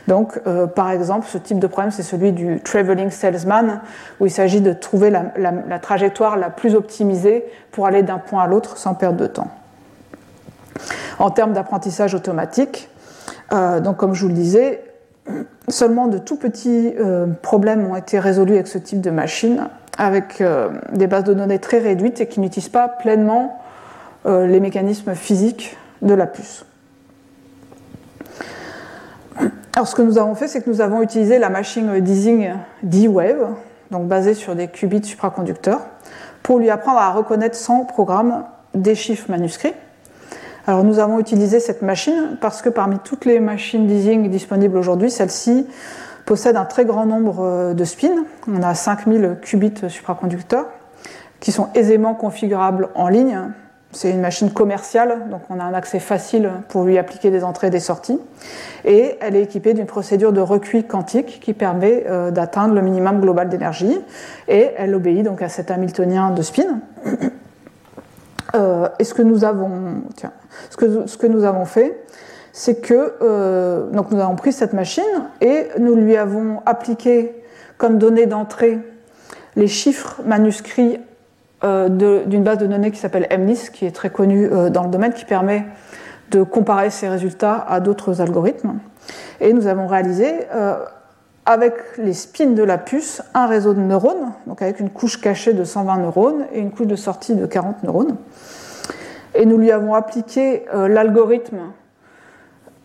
[0.09, 3.83] Donc euh, par exemple ce type de problème c'est celui du traveling salesman
[4.21, 8.47] où il s'agit de trouver la, trajectoire la plus optimisée pour aller d'un point à
[8.47, 9.49] l'autre sans perdre de temps.
[11.19, 12.89] En termes d'apprentissage automatique,
[13.53, 14.83] euh, donc comme je vous le disais,
[15.69, 20.41] seulement de tout petits euh, problèmes ont été résolus avec ce type de machine avec
[20.41, 23.61] euh, des bases de données très réduites et qui n'utilisent pas pleinement
[24.27, 26.65] euh, les mécanismes physiques de la puce.
[29.75, 32.53] Alors ce que nous avons fait, c'est que nous avons utilisé la machine Deasing
[32.83, 33.55] D-Wave,
[33.91, 35.81] donc basée sur des qubits supraconducteurs,
[36.43, 39.75] pour lui apprendre à reconnaître sans programme des chiffres manuscrits.
[40.67, 45.11] Alors nous avons utilisé cette machine parce que parmi toutes les machines Deasing disponibles aujourd'hui,
[45.11, 45.67] celle-ci
[46.25, 48.25] possède un très grand nombre euh, de spins.
[48.49, 50.67] On a 5000 qubits supraconducteurs
[51.41, 53.39] qui sont aisément configurables en ligne.
[53.95, 57.67] C'est une machine commerciale, donc on a un accès facile pour lui appliquer des entrées
[57.67, 58.19] et des sorties.
[58.87, 63.21] Et elle est équipée d'une procédure de recuit quantique qui permet euh, d'atteindre le minimum
[63.21, 63.99] global d'énergie.
[64.49, 66.81] Et elle obéit donc à cet Hamiltonien de spin.
[68.55, 70.33] Euh, et ce que nous avons, tiens,
[70.69, 70.77] ce
[71.17, 72.02] que nous avons fait,
[72.53, 75.03] c'est que euh, nous avons pris cette machine
[75.41, 77.35] et nous lui avons appliqué
[77.79, 78.79] comme donnée d'entrée
[79.57, 81.01] les chiffres manuscrits
[81.65, 84.91] euh, d'une base de données qui s'appelle MNIST, qui est très connue euh, dans le
[84.91, 85.65] domaine, qui permet
[86.31, 88.79] de comparer ces résultats à d'autres algorithmes.
[89.41, 90.47] Et nous avons réalisé,
[91.45, 95.53] avec les spins de la puce, un réseau de neurones, donc avec une couche cachée
[95.53, 98.17] de 120 neurones et une couche de sortie de 40 neurones.
[99.35, 101.73] Et nous lui avons appliqué l'algorithme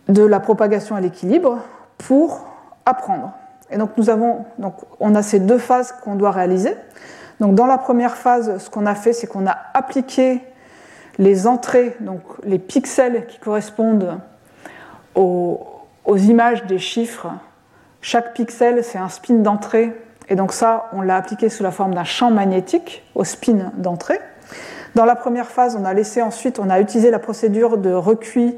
[0.08, 1.58] de la propagation à l'équilibre
[1.98, 2.46] pour
[2.86, 3.32] apprendre.
[3.70, 6.74] Et donc nous avons, donc on a ces deux phases qu'on doit réaliser.
[7.40, 10.42] Donc dans la première phase, ce qu'on a fait, c'est qu'on a appliqué
[11.18, 14.20] les entrées, donc les pixels qui correspondent
[15.14, 15.64] aux,
[16.16, 17.28] images des chiffres.
[18.00, 19.92] Chaque pixel, c'est un spin d'entrée.
[20.28, 24.20] Et donc ça, on l'a appliqué sous la forme d'un champ magnétique au spin d'entrée.
[24.94, 28.56] Dans la première phase, on a laissé ensuite, on a utilisé la procédure de recuit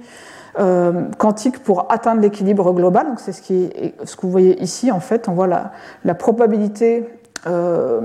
[0.61, 3.14] euh, quantique pour atteindre l'équilibre global.
[3.16, 5.29] C'est ce, que vous voyez ici en fait.
[5.29, 7.09] On voit la, probabilité
[7.46, 8.01] euh,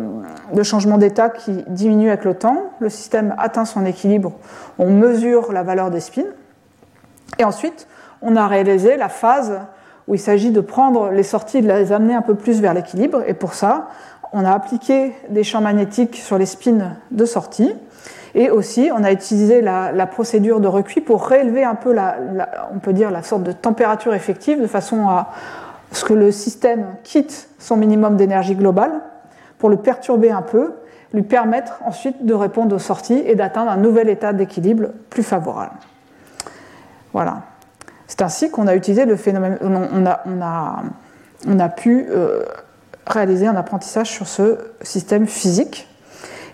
[0.53, 2.71] de changement d'état qui diminue avec le temps.
[2.79, 4.31] Le système atteint son équilibre.
[4.79, 6.31] On mesure la valeur des spins.
[7.39, 7.87] Et ensuite,
[8.21, 9.59] on a réalisé la phase
[10.07, 13.21] où il s'agit de prendre les sorties de les amener un peu plus vers l'équilibre.
[13.27, 13.89] Et pour ça,
[14.31, 17.73] on a appliqué des champs magnétiques sur les spins de sortie.
[18.35, 22.17] Et aussi, on a utilisé la, procédure de recuit pour réélever un peu, la,
[22.73, 25.29] on peut dire, la sorte de température effective, de façon à
[25.93, 28.91] ce que le système quitte son minimum d'énergie globale,
[29.57, 30.73] pour le perturber un peu,
[31.13, 35.75] lui permettre ensuite de répondre aux sorties et d'atteindre un nouvel état d'équilibre plus favorable.
[37.13, 37.43] Voilà.
[38.07, 42.43] C'est ainsi qu'on a utilisé le phénomène, on a, pu euh,
[43.07, 45.87] réaliser un apprentissage sur ce système physique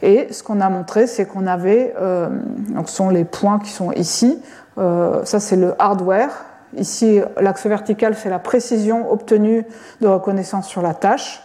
[0.02, 2.30] et ce qu'on a montré, c'est qu'on avait, euh,
[2.70, 4.42] donc ce sont les points qui sont ici,
[4.78, 6.46] euh, ça c'est le hardware.
[6.78, 9.66] Ici, l'axe vertical, c'est la précision obtenue
[10.00, 11.44] de reconnaissance sur la tâche.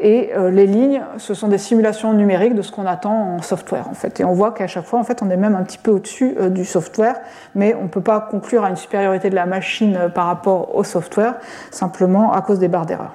[0.00, 3.88] Et euh, les lignes, ce sont des simulations numériques de ce qu'on attend en software,
[3.88, 4.18] en fait.
[4.18, 6.34] Et on voit qu'à chaque fois, en fait, on est même un petit peu au-dessus
[6.50, 7.20] du software,
[7.54, 10.82] mais on ne peut pas conclure à une supériorité de la machine par rapport au
[10.82, 11.36] software,
[11.70, 13.14] simplement à cause des barres d'erreur.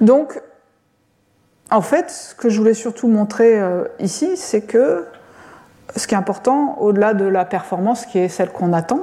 [0.00, 0.40] Donc,
[1.74, 5.06] en fait, ce que je voulais surtout montrer euh, ici, c'est que
[5.96, 9.00] ce qui est important, au-delà de la performance qui est celle qu'on attend,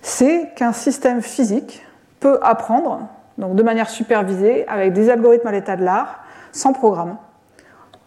[0.00, 1.84] c'est qu'un système physique
[2.18, 6.20] peut apprendre, donc de manière supervisée, avec des algorithmes à l'état de l'art,
[6.52, 7.16] sans programme.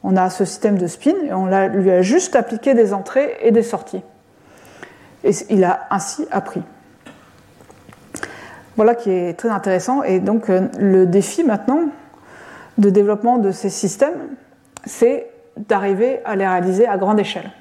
[0.04, 3.52] On a ce système de spin et on lui a juste appliqué des entrées et
[3.52, 4.02] des sorties.
[5.24, 6.64] Et il a ainsi appris.
[8.76, 10.02] Voilà qui est très intéressant.
[10.02, 11.90] Et donc euh, le défi maintenant,
[12.78, 14.36] de développement de ces systèmes,
[14.86, 17.52] c'est d'arriver à les réaliser à grande échelle.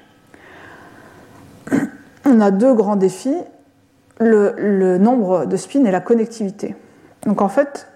[2.25, 3.37] On a deux grands défis.
[4.19, 6.75] le, nombre de spins et la connectivité.
[7.25, 7.87] Donc en fait,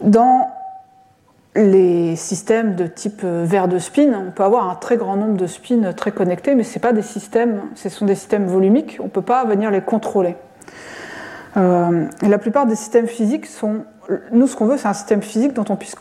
[0.00, 0.48] dans
[1.56, 5.36] les systèmes de type euh, verre de spin, on peut avoir un très grand nombre
[5.36, 9.04] de spins très connectés, mais ce pas des systèmes, ce sont des systèmes volumiques, on
[9.04, 10.36] ne peut pas venir les contrôler.
[11.56, 13.84] Euh, la plupart des systèmes physiques sont,
[14.32, 15.94] nous ce qu'on veut c'est un système physique dont on puisse,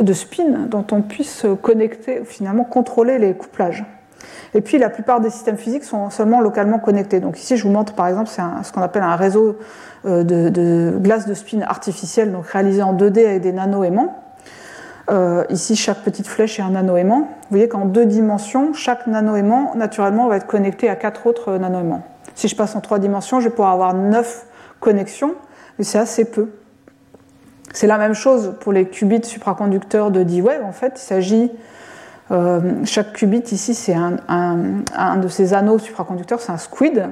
[0.00, 3.84] de spin, dont on puisse connecter, finalement contrôler les couplages.
[4.54, 7.20] Et puis la plupart des systèmes physiques sont seulement localement connectés.
[7.20, 9.56] Donc ici je vous montre par exemple c'est ce qu'on appelle un réseau
[10.04, 14.18] euh, de, glaces de spin artificielles, donc réalisé en 2D avec des nano-aimants.
[15.10, 17.20] Euh, ici, chaque petite flèche est un nano-aimant.
[17.20, 22.02] Vous voyez qu'en deux dimensions, chaque nano-aimant, naturellement, va être connecté à quatre autres nano-aimants.
[22.34, 24.46] Si je passe en trois dimensions, je vais pouvoir avoir neuf
[24.82, 25.34] connexions,
[25.78, 26.50] mais c'est assez peu.
[27.72, 30.62] C'est la même chose pour les qubits supraconducteurs de D-Wave.
[30.62, 31.50] En fait, il s'agit.
[32.30, 37.08] Euh, chaque qubit ici, c'est un, de ces anneaux supraconducteurs, c'est un squid.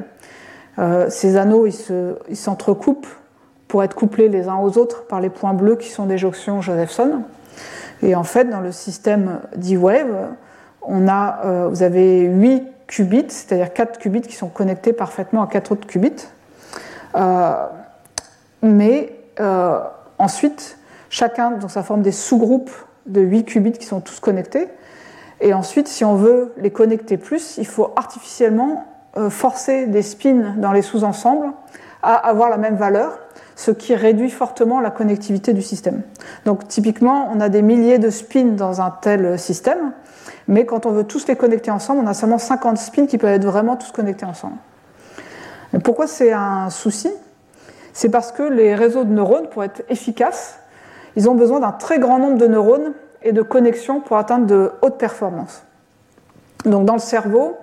[0.78, 3.09] Euh, ces anneaux, ils s'entrecoupent
[3.68, 6.61] pour être couplés les uns aux autres par les points bleus qui sont des jonctions
[6.61, 7.22] Josephson.
[8.02, 10.28] Et en fait, dans le système D-Wave,
[10.88, 15.87] euh, vous avez 8 qubits, c'est-à-dire 4 qubits qui sont connectés parfaitement à 4 autres
[15.87, 16.26] qubits.
[17.14, 17.66] Euh,
[18.62, 19.81] mais euh,
[20.18, 22.73] ensuite, chacun dans sa forme des sous-groupes
[23.07, 24.68] de 8 qubits qui sont tous connectés.
[25.40, 28.85] Et ensuite, si on veut les connecter plus, il faut artificiellement
[29.31, 31.53] forcer des spins dans les sous-ensembles
[32.03, 33.18] à avoir la même valeur
[33.61, 36.01] ce qui réduit fortement la connectivité du système.
[36.46, 39.92] Donc typiquement, on a des milliers de spins dans un tel système,
[40.49, 43.35] mais quand on veut tous les connecter ensemble, on a seulement 50 spins qui peuvent
[43.35, 44.57] être vraiment tous connectés ensemble.
[45.78, 47.11] Pourquoi c'est un souci?
[47.92, 50.59] C'est parce que les réseaux de neurones, pour être efficaces,
[51.16, 54.72] ils ont besoin d'un très grand nombre de neurones et de connexions pour atteindre de
[54.83, 55.62] hautes performances.
[56.64, 57.56] Donc dans le cerveau,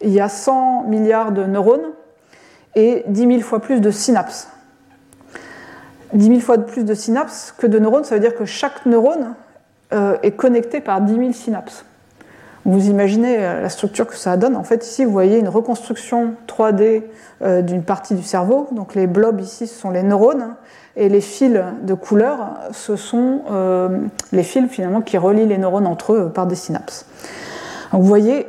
[0.00, 1.92] il y a 100 milliards de neurones
[2.74, 4.48] et 10 000 fois plus de synapses.
[6.12, 9.34] 10 000 fois plus de synapses que de neurones, ça veut dire que chaque neurone
[9.92, 11.84] euh, est connecté par 10 000 synapses.
[12.68, 14.56] Vous imaginez euh, la structure que ça donne.
[14.56, 17.02] En fait, ici, vous voyez une reconstruction 3D
[17.42, 18.68] euh, d'une partie du cerveau.
[18.72, 20.54] Donc les blobs ici, ce sont les neurones.
[20.96, 23.42] Et les fils de couleur, ce sont
[24.32, 27.06] les fils finalement qui relient les neurones entre eux par des synapses.
[27.92, 28.48] Vous voyez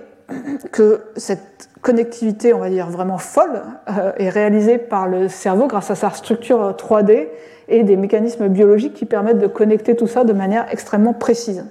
[0.71, 5.91] que cette connectivité, on va dire vraiment folle, euh, est réalisée par le cerveau grâce
[5.91, 7.27] à sa structure 3D
[7.67, 11.65] et des mécanismes biologiques qui permettent de connecter tout ça de manière extrêmement précise.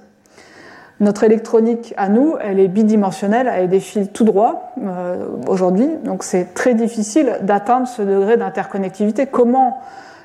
[0.99, 6.23] Notre électronique à nous, elle est bidimensionnelle avec des fils tout droits euh, aujourd'hui, donc
[6.23, 9.25] c'est très difficile d'atteindre ce degré d'interconnectivité.
[9.25, 9.79] Comment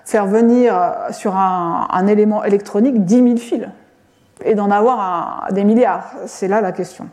[0.05, 0.75] faire venir
[1.13, 3.65] sur un, élément électronique 10 000 fils
[4.45, 6.11] et d'en avoir des milliards?
[6.27, 7.07] C'est là la question.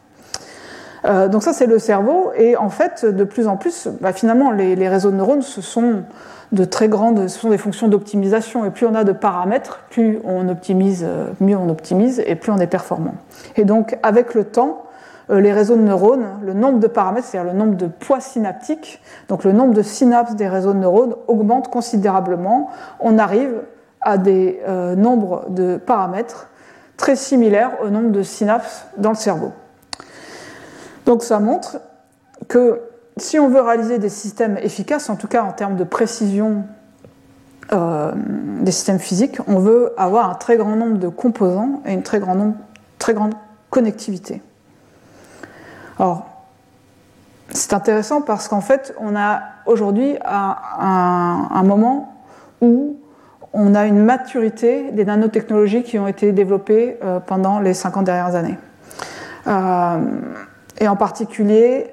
[1.05, 2.31] Euh, donc ça, c'est le cerveau.
[2.35, 6.03] Et en fait, de plus en plus, bah, finalement, les, réseaux de neurones, ce sont
[6.51, 8.65] de très grandes, ce sont des fonctions d'optimisation.
[8.65, 12.51] Et plus on a de paramètres, plus on optimise, euh, mieux on optimise, et plus
[12.51, 13.15] on est performant.
[13.55, 14.83] Et donc, avec le temps,
[15.29, 19.01] euh, les réseaux de neurones, le nombre de paramètres, c'est-à-dire le nombre de poids synaptiques,
[19.29, 22.69] donc le nombre de synapses des réseaux de neurones augmente considérablement.
[22.99, 23.61] On arrive
[24.01, 24.59] à des
[24.97, 26.47] nombres de paramètres
[26.97, 29.51] très similaires au nombre de synapses dans le cerveau.
[31.05, 31.79] Donc ça montre
[32.47, 32.81] que
[33.21, 36.65] si on veut réaliser des systèmes efficaces, en tout cas en termes de précision
[37.73, 38.11] euh,
[38.61, 42.21] des systèmes physiques, on veut avoir un très grand nombre de composants et une très,
[42.99, 43.33] très grande
[43.69, 44.41] connectivité.
[45.97, 46.25] Alors,
[47.49, 50.57] c'est intéressant parce qu'en fait, on a aujourd'hui un,
[51.51, 52.25] un, moment
[52.61, 52.97] où
[53.53, 58.35] on a une maturité des nanotechnologies qui ont été développées euh, pendant les 50 dernières
[58.35, 58.57] années.
[59.47, 59.97] Euh,
[60.79, 61.91] et en particulier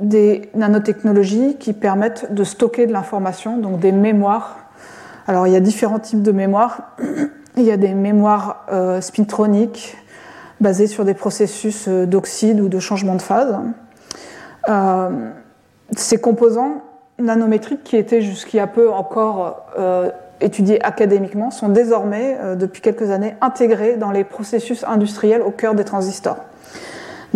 [0.00, 4.56] des nanotechnologies qui permettent de stocker de l'information, donc des mémoires.
[5.26, 6.92] Alors il y a différents types de mémoires.
[7.58, 9.96] Il y a des mémoires euh, spintroniques
[10.60, 13.56] basées sur des processus euh, d'oxyde ou de changement de phase.
[14.68, 15.08] Euh,
[15.96, 16.82] ces composants
[17.18, 19.72] nanométriques qui étaient jusqu'à peu encore
[20.42, 25.84] étudiés académiquement sont désormais, depuis quelques années, intégrés dans les processus industriels au cœur des
[25.84, 26.36] transistors.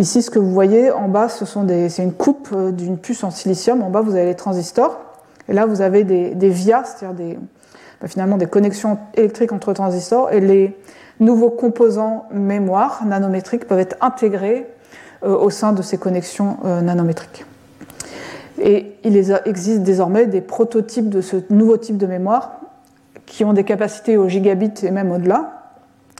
[0.01, 3.83] Ici, ce que vous voyez en bas, c'est une coupe euh, d'une puce en silicium.
[3.83, 4.99] En bas, vous avez les transistors.
[5.47, 7.37] Et là, vous avez des, vias, c'est-à-dire des,
[8.01, 10.31] bah, finalement des connexions électriques entre transistors.
[10.31, 10.75] Et les
[11.19, 14.65] nouveaux composants mémoire nanométriques peuvent être intégrés
[15.21, 17.45] euh, au sein de ces connexions euh, nanométriques.
[18.59, 22.53] Et il existe désormais des prototypes de ce nouveau type de mémoire
[23.27, 25.61] qui ont des capacités au gigabit et même au-delà,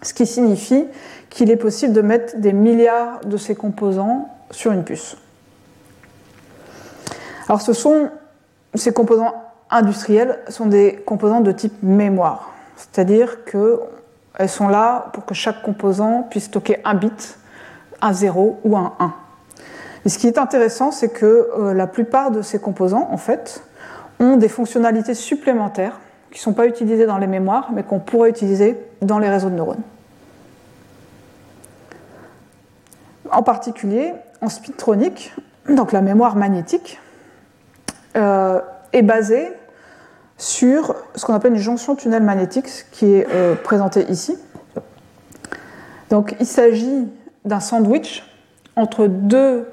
[0.03, 0.85] ce qui signifie
[1.31, 5.17] qu'il est possible de mettre des milliards de ces composants sur une puce.
[7.47, 8.11] Alors ce sont
[8.75, 9.33] ces composants
[9.69, 12.51] industriels sont des composants de type mémoire.
[12.75, 17.37] C'est-à-dire qu'elles sont là pour que chaque composant puisse stocker un bit,
[18.01, 19.13] un 0 ou un 1.
[20.05, 23.63] Et ce qui est intéressant, c'est que euh, la plupart de ces composants, en fait,
[24.19, 25.99] ont des fonctionnalités supplémentaires
[26.31, 29.49] qui ne sont pas utilisées dans les mémoires, mais qu'on pourrait utiliser dans les réseaux
[29.49, 29.81] de neurones.
[33.31, 35.33] En particulier, en spintronique,
[35.69, 36.99] donc la mémoire magnétique,
[38.17, 38.59] euh,
[38.91, 39.53] est basée
[40.37, 44.37] sur ce qu'on appelle une jonction tunnel magnétique, qui est euh, présentée ici.
[46.09, 47.07] Donc il s'agit
[47.45, 48.23] d'un sandwich
[48.75, 49.65] entre deux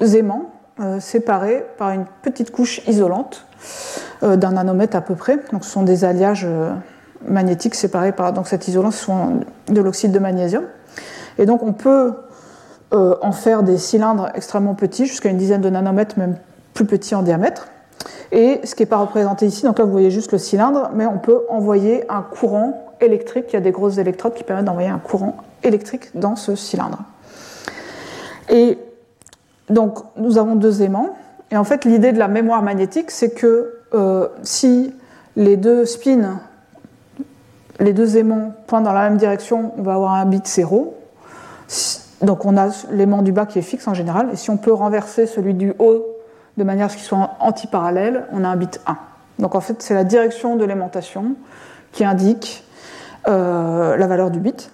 [0.00, 3.46] aimants euh, séparés par une petite couche isolante
[4.22, 5.38] d'un nanomètre à peu près.
[5.52, 6.46] Donc ce sont des alliages
[7.26, 10.64] magnétiques séparés par donc cet isolant, ce sont de l'oxyde de magnésium.
[11.38, 12.14] Et donc on peut
[12.92, 16.36] en faire des cylindres extrêmement petits, jusqu'à une dizaine de nanomètres, même
[16.72, 17.68] plus petits en diamètre.
[18.32, 21.06] Et ce qui n'est pas représenté ici, donc là vous voyez juste le cylindre, mais
[21.06, 23.46] on peut envoyer un courant électrique.
[23.50, 26.98] Il y a des grosses électrodes qui permettent d'envoyer un courant électrique dans ce cylindre.
[28.48, 28.78] Et
[29.70, 31.16] donc nous avons deux aimants.
[31.50, 34.92] Et en fait l'idée de la mémoire magnétique, c'est que euh, si
[35.36, 36.40] les deux spins,
[37.78, 40.94] les deux aimants pointent dans la même direction, on va avoir un bit 0.
[42.22, 44.30] Donc on a l'aimant du bas qui est fixe en général.
[44.32, 46.06] Et si on peut renverser celui du haut
[46.56, 48.96] de manière à ce qu'ils soient antiparallèles, on a un bit 1.
[49.38, 51.34] Donc en fait, c'est la direction de l'aimantation
[51.92, 52.64] qui indique
[53.28, 54.70] euh, la valeur du bit.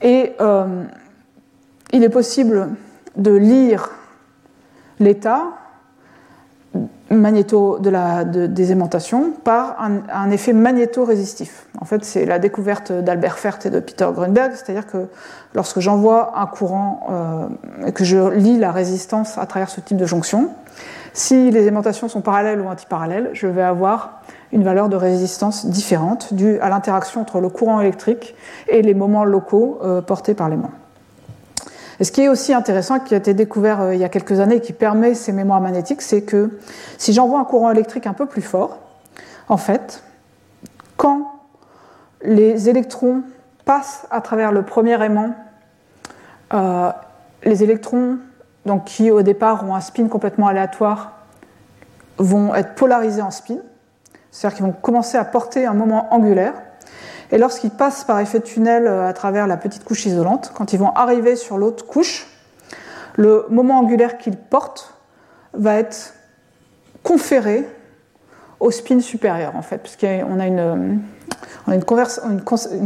[0.00, 0.84] Et euh,
[1.92, 2.70] il est possible
[3.16, 3.90] de lire
[5.00, 5.44] l'état
[7.10, 11.66] magnéto de la, des aimantations par un, effet magnéto-résistif.
[11.80, 15.08] En fait, c'est la découverte d'Albert Fert et de Peter Grunberg, c'est-à-dire que
[15.54, 19.96] lorsque j'envoie un courant euh, et que je lis la résistance à travers ce type
[19.96, 20.50] de jonction,
[21.14, 26.34] si les aimantations sont parallèles ou antiparallèles, je vais avoir une valeur de résistance différente
[26.34, 28.34] due à l'interaction entre le courant électrique
[28.68, 30.70] et les moments locaux euh, portés par l'aimant.
[32.00, 34.40] Et ce qui est aussi intéressant, qui a été découvert euh, il y a quelques
[34.40, 36.58] années et qui permet ces mémoires magnétiques, c'est que
[36.96, 38.78] si j'envoie un courant électrique un peu plus fort,
[39.48, 40.02] en fait,
[40.96, 41.32] quand
[42.22, 43.22] les électrons
[43.64, 45.34] passent à travers le premier aimant,
[46.54, 46.90] euh,
[47.44, 48.18] les électrons
[48.66, 51.12] donc, qui au départ ont un spin complètement aléatoire
[52.18, 53.58] vont être polarisés en spin,
[54.30, 56.54] c'est-à-dire qu'ils vont commencer à porter un moment angulaire.
[57.30, 60.72] Et lorsqu'ils passent par effet de tunnel euh, à travers la petite couche isolante, quand
[60.72, 62.26] ils vont arriver sur l'autre couche,
[63.16, 64.94] le moment angulaire qu'ils portent
[65.52, 66.14] va être
[67.02, 67.68] conféré
[68.60, 71.00] au spin supérieur, en fait, puisqu'on a une,
[71.66, 71.84] a une,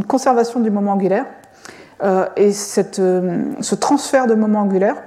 [0.07, 1.25] conservation du moment angulaire.
[2.03, 2.51] Euh, et
[2.99, 5.01] euh, ce transfert de moment angulaire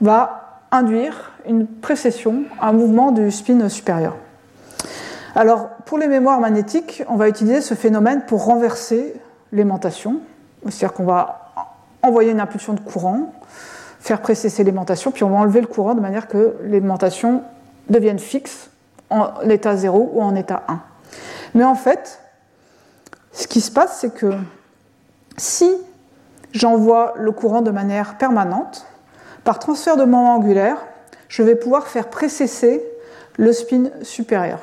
[0.00, 4.16] va induire une précession, un mouvement du spin supérieur.
[5.36, 9.14] Alors, pour les mémoires magnétiques, on va utiliser ce phénomène pour renverser
[9.50, 10.20] l'aimantation.
[10.64, 11.50] C'est-à-dire qu'on va
[12.02, 13.32] envoyer une impulsion de courant,
[13.98, 17.42] faire précesser l'aimantation, puis on va enlever le courant de manière que l'aimantation
[17.88, 18.70] devienne fixe
[19.10, 20.80] en état 0 ou en état 1.
[21.54, 22.20] Mais en fait,
[23.32, 24.34] ce qui se passe, c'est que
[25.36, 25.68] si
[26.52, 28.86] j'envoie le courant de manière permanente,
[29.42, 30.78] par transfert de moment angulaire,
[31.28, 32.84] je vais pouvoir faire précesser
[33.36, 34.60] le spin supérieur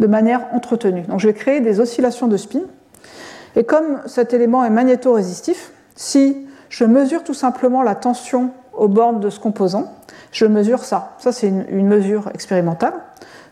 [0.00, 1.02] de manière entretenue.
[1.02, 2.60] Donc je vais créer des oscillations de spin.
[3.56, 9.20] Et comme cet élément est magnétorésistif, si je mesure tout simplement la tension aux bornes
[9.20, 9.92] de ce composant,
[10.32, 11.16] je mesure ça.
[11.18, 12.94] Ça, c'est une, mesure expérimentale.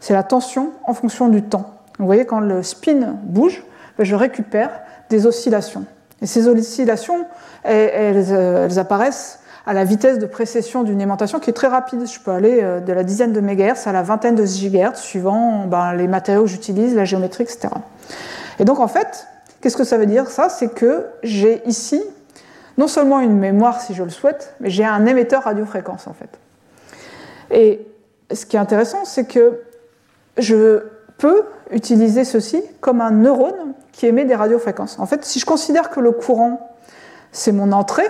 [0.00, 1.70] C'est la tension en fonction du temps.
[1.98, 3.62] Vous voyez, quand le spin bouge,
[3.98, 4.70] ben, je récupère
[5.10, 5.84] des oscillations.
[6.22, 7.26] Et ces oscillations,
[7.62, 12.06] elles apparaissent à la vitesse de précession d'une aimantation qui est très rapide.
[12.06, 15.66] Je peux aller euh, de la dizaine de mégahertz à la vingtaine de gigahertz suivant
[15.66, 17.68] ben, les matériaux que j'utilise, la géométrie, etc.
[18.58, 19.26] Et donc en fait,
[19.60, 22.02] qu'est-ce que ça veut dire Ça, c'est que j'ai ici
[22.78, 26.30] non seulement une mémoire si je le souhaite, mais j'ai un émetteur radiofréquence en fait.
[27.50, 27.86] Et
[28.32, 29.60] ce qui est intéressant, c'est que
[30.38, 30.84] je
[31.18, 34.98] peux utiliser ceci comme un neurone qui émet des radiofréquences.
[34.98, 36.76] En fait, si je considère que le courant,
[37.32, 38.08] c'est mon entrée,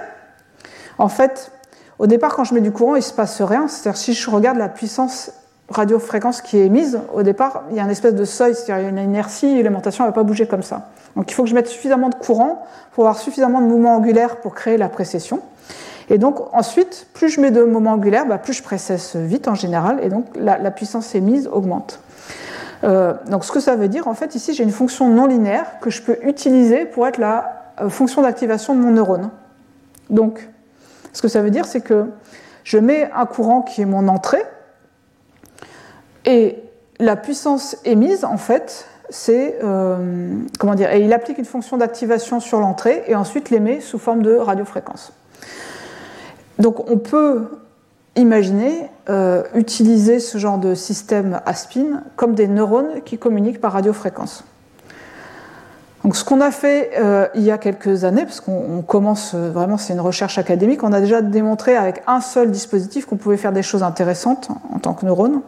[1.01, 1.51] en fait,
[1.99, 3.69] au départ, quand je mets du courant, il ne se passe rien.
[3.69, 5.33] C'est-à-dire, si je regarde la puissance
[5.71, 8.99] radiofréquence qui est émise, au départ, il y a une espèce de seuil, c'est-à-dire il
[8.99, 10.91] une inertie, l'élémentation ne va pas bouger comme ça.
[11.17, 14.37] Donc il faut que je mette suffisamment de courant pour avoir suffisamment de mouvement angulaire
[14.37, 15.41] pour créer la précession.
[16.11, 19.55] Et donc ensuite, plus je mets de mouvement angulaire, bah, plus je précesse vite en
[19.55, 22.01] général, et donc la, puissance émise augmente.
[22.85, 25.79] Euh, donc ce que ça veut dire, en fait, ici j'ai une fonction non linéaire
[25.81, 29.31] que je peux utiliser pour être la euh, fonction d'activation de mon neurone.
[30.11, 30.49] Donc
[31.13, 32.07] ce que ça veut dire, c'est que
[32.65, 34.43] je mets un courant qui est mon entrée,
[36.25, 36.63] et
[36.99, 39.59] la puissance émise, en fait, c'est.
[39.63, 43.99] Euh, comment dire Et il applique une fonction d'activation sur l'entrée et ensuite l'émet sous
[43.99, 45.13] forme de radiofréquence.
[46.59, 47.49] Donc on peut
[48.17, 53.73] imaginer euh, utiliser ce genre de système à spin comme des neurones qui communiquent par
[53.73, 54.45] radiofréquence.
[56.05, 59.77] Donc ce qu'on a fait euh, il y a quelques années, parce qu'on commence vraiment,
[59.77, 63.53] c'est une recherche académique, on a déjà démontré avec un seul dispositif qu'on pouvait faire
[63.53, 65.43] des choses intéressantes en tant que neurone.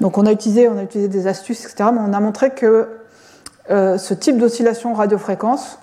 [0.00, 1.90] Donc on a utilisé, on a utilisé des astuces, etc.
[1.92, 2.88] Mais on a montré que
[3.70, 5.78] euh, ce type d'oscillation radiofréquence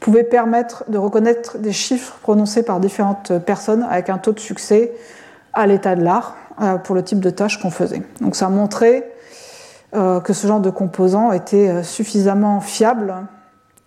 [0.00, 4.92] pouvait permettre de reconnaître des chiffres prononcés par différentes personnes avec un taux de succès
[5.52, 8.02] à l'état de l'art euh, pour le type de tâche qu'on faisait.
[8.20, 9.04] Donc ça a montré
[9.94, 13.14] euh, que ce genre de composant était suffisamment fiable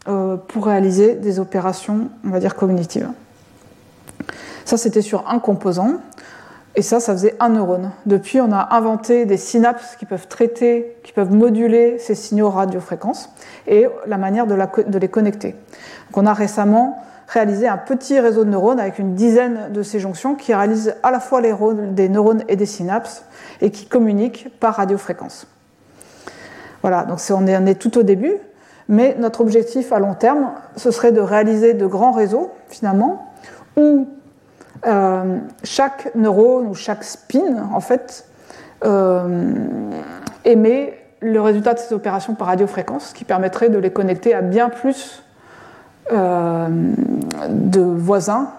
[0.05, 3.09] pour réaliser des opérations, on va dire, cognitives.
[4.65, 5.93] Ça, c'était sur un composant.
[6.77, 7.91] Et ça, ça faisait un neurone.
[8.05, 13.29] Depuis, on a inventé des synapses qui peuvent traiter, qui peuvent moduler ces signaux radiofréquences
[13.67, 15.51] et la manière de, les connecter.
[15.51, 19.99] Donc, on a récemment réalisé un petit réseau de neurones avec une dizaine de ces
[19.99, 23.23] jonctions qui réalisent à la fois les rôles des neurones et des synapses
[23.61, 25.47] et qui communiquent par radiofréquence.
[26.81, 28.33] Voilà, donc on est tout au début,
[28.87, 33.31] mais notre objectif à long terme, ce serait de réaliser de grands réseaux, finalement,
[33.77, 34.07] où
[34.85, 38.27] euh, chaque neurone ou chaque spin, en fait,
[38.83, 39.53] euh,
[40.43, 44.69] émet le résultat de ces opérations par radiofréquence, qui permettrait de les connecter à bien
[44.69, 45.23] plus
[46.11, 46.67] euh,
[47.49, 48.49] de voisins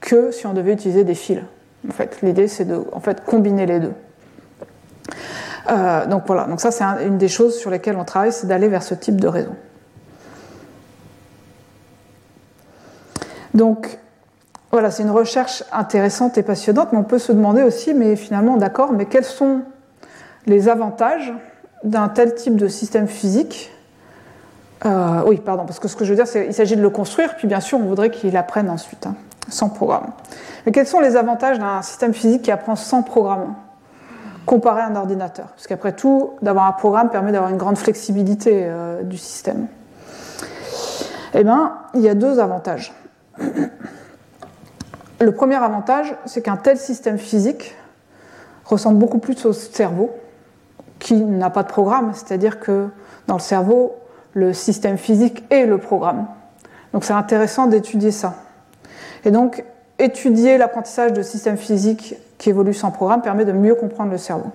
[0.00, 1.40] que si on devait utiliser des fils.
[1.88, 2.84] En fait, l'idée c'est de
[3.26, 3.92] combiner les deux.
[6.08, 8.84] donc voilà, donc ça c'est une des choses sur lesquelles on travaille, c'est d'aller vers
[8.84, 9.50] ce type de réseau.
[13.54, 13.98] Donc
[14.70, 18.56] voilà, c'est une recherche intéressante et passionnante, mais on peut se demander aussi, mais finalement,
[18.56, 19.60] d'accord, mais quels sont
[20.46, 21.32] les avantages
[21.84, 23.70] d'un tel type de système physique
[24.86, 26.88] euh, Oui, pardon, parce que ce que je veux dire, c'est qu'il s'agit de le
[26.88, 29.14] construire, puis bien sûr, on voudrait qu'il apprenne ensuite, hein,
[29.48, 30.12] sans programme.
[30.64, 33.54] Mais quels sont les avantages d'un système physique qui apprend sans programme
[34.46, 35.48] comparé à un ordinateur?
[35.48, 39.66] Parce qu'après tout, d'avoir un programme permet d'avoir une grande flexibilité euh, du système.
[41.34, 42.94] Eh bien, il y a deux avantages.
[45.20, 47.74] Le premier avantage, c'est qu'un tel système physique
[48.64, 50.10] ressemble beaucoup plus au cerveau,
[50.98, 52.88] qui n'a pas de programme, c'est-à-dire que
[53.26, 53.94] dans le cerveau,
[54.34, 56.26] le système physique est le programme.
[56.92, 58.34] Donc c'est intéressant d'étudier ça.
[59.24, 59.64] Et donc,
[59.98, 64.50] étudier l'apprentissage de systèmes physiques qui évoluent sans programme permet de mieux comprendre le cerveau.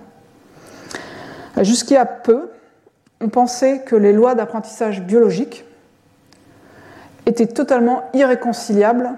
[1.62, 2.50] Jusqu'à peu,
[3.20, 5.64] on pensait que les lois d'apprentissage biologique
[7.28, 9.10] étaient totalement irréconciliables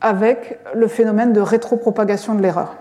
[0.00, 2.76] avec le phénomène de rétropropagation de l'erreur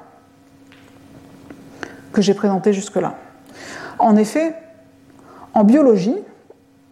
[2.14, 3.16] que j'ai présenté jusque-là.
[4.00, 4.54] En effet,
[5.54, 6.16] en biologie,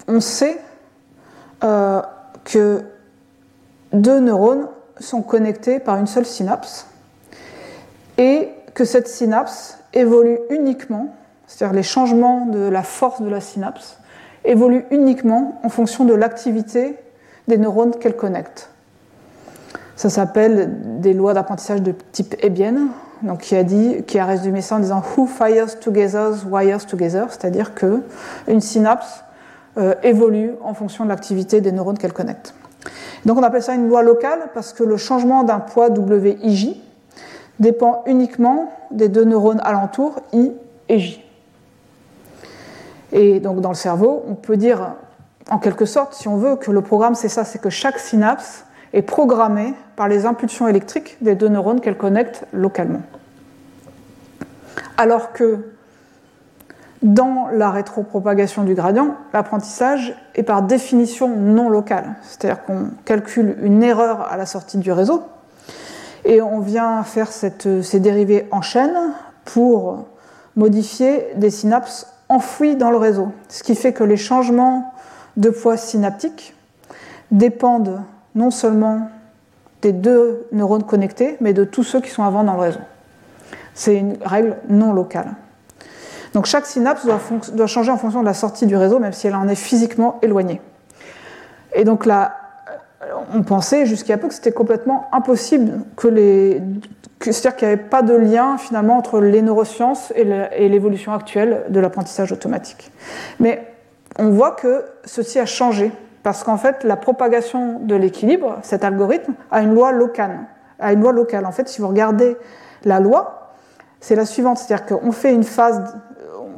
[0.08, 0.60] on sait
[1.64, 2.02] euh,
[2.44, 2.84] que
[3.94, 4.68] deux neurones
[5.00, 6.88] sont connectés par une seule synapse
[8.18, 11.16] et que cette synapse évolue uniquement,
[11.46, 14.00] c'est-à-dire les changements de la force de la synapse,
[14.46, 16.98] évoluent uniquement en fonction de l'activité
[17.48, 18.70] des neurones qu'elle connecte.
[19.96, 22.88] Ça s'appelle des lois d'apprentissage de type Hebbian,
[23.22, 27.26] donc qui a dit, qui a résumé ça en disant Who fires together wires together,
[27.30, 28.02] c'est-à-dire que
[28.48, 29.24] une synapse
[29.78, 32.54] euh, évolue en fonction de l'activité des neurones qu'elle connecte.
[33.26, 36.76] Donc on appelle ça une loi locale parce que le changement d'un poids WIJ
[37.60, 40.52] dépend uniquement des deux neurones alentours I
[40.90, 41.24] et J.
[43.12, 44.96] Et donc dans le cerveau, on peut dire
[45.50, 48.66] en quelque sorte, si on veut, que le programme c'est ça, c'est que chaque synapse
[48.94, 53.02] est programmée par les impulsions électriques des deux neurones qu'elle connecte localement.
[54.98, 55.66] Alors que
[57.02, 63.84] dans la rétropropagation du gradient, l'apprentissage est par définition non local, c'est-à-dire qu'on calcule une
[63.84, 65.24] erreur à la sortie du réseau
[66.26, 69.14] et on vient faire ces dérivés en chaîne
[69.44, 70.06] pour
[70.56, 73.34] modifier des synapses enfouies dans le réseau.
[73.50, 74.93] Ce qui fait que les changements
[75.38, 76.56] de poids synaptiques
[77.32, 78.02] dépendent
[78.36, 79.10] non seulement
[79.82, 82.80] des deux neurones connectés, mais de tous ceux qui sont avant dans le réseau.
[83.74, 85.34] C'est une règle non locale.
[86.34, 89.36] Donc chaque synapse doit, changer en fonction de la sortie du réseau, même si elle
[89.36, 90.62] en est physiquement éloignée.
[91.76, 92.38] Et donc là,
[93.34, 96.62] on pensait jusqu'à peu que c'était complètement impossible que les.
[97.20, 101.80] C'est-à-dire qu'il n'y avait pas de lien finalement entre les neurosciences et l'évolution actuelle de
[101.80, 102.92] l'apprentissage automatique.
[103.40, 103.73] Mais
[104.20, 105.92] on voit que ceci a changé
[106.24, 110.40] parce qu'en fait, la propagation de l'équilibre, cet algorithme, a une loi locale.
[110.80, 111.46] A une loi locale.
[111.46, 112.38] En fait, si vous regardez
[112.86, 113.52] la loi,
[114.00, 115.96] c'est la suivante, c'est-à-dire qu'on fait une phase,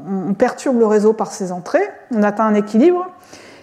[0.08, 3.08] on perturbe le réseau par ces entrées, on atteint un équilibre,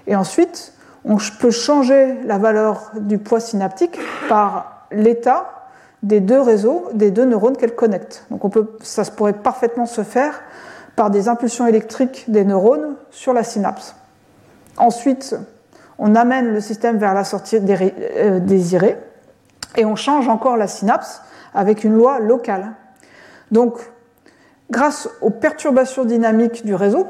[0.07, 0.73] et ensuite
[1.05, 5.67] on peut changer la valeur du poids synaptique par l'état
[6.03, 8.25] des deux réseaux, des deux neurones qu'elles connectent.
[8.31, 8.43] Donc
[8.83, 10.41] ça pourrait parfaitement se faire
[10.97, 13.97] par des impulsions électriques des neurones sur la synapse.
[14.77, 15.37] Ensuite,
[15.99, 18.99] on amène le système vers la sortie euh, désirée
[19.77, 21.23] et on change encore la synapse
[21.55, 22.73] avec une loi locale.
[23.51, 23.79] Donc,
[24.71, 27.07] grâce aux perturbations dynamiques du réseau,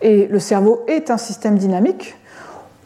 [0.00, 2.16] et le cerveau est un système dynamique,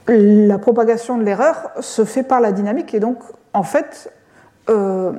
[0.09, 3.19] la propagation de l'erreur se fait par la dynamique et donc,
[3.53, 4.13] en fait,
[4.69, 5.13] euh,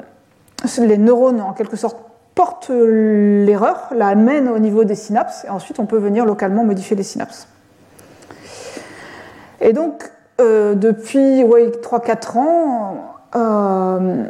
[0.78, 1.98] les neurones, en quelque sorte,
[2.36, 6.96] portent l'erreur, la amènent au niveau des synapses, et ensuite on peut venir localement modifier
[6.96, 7.48] les synapses.
[9.62, 10.12] Et donc,
[10.42, 12.98] euh, depuis 3-4 ans,
[13.36, 14.26] euh,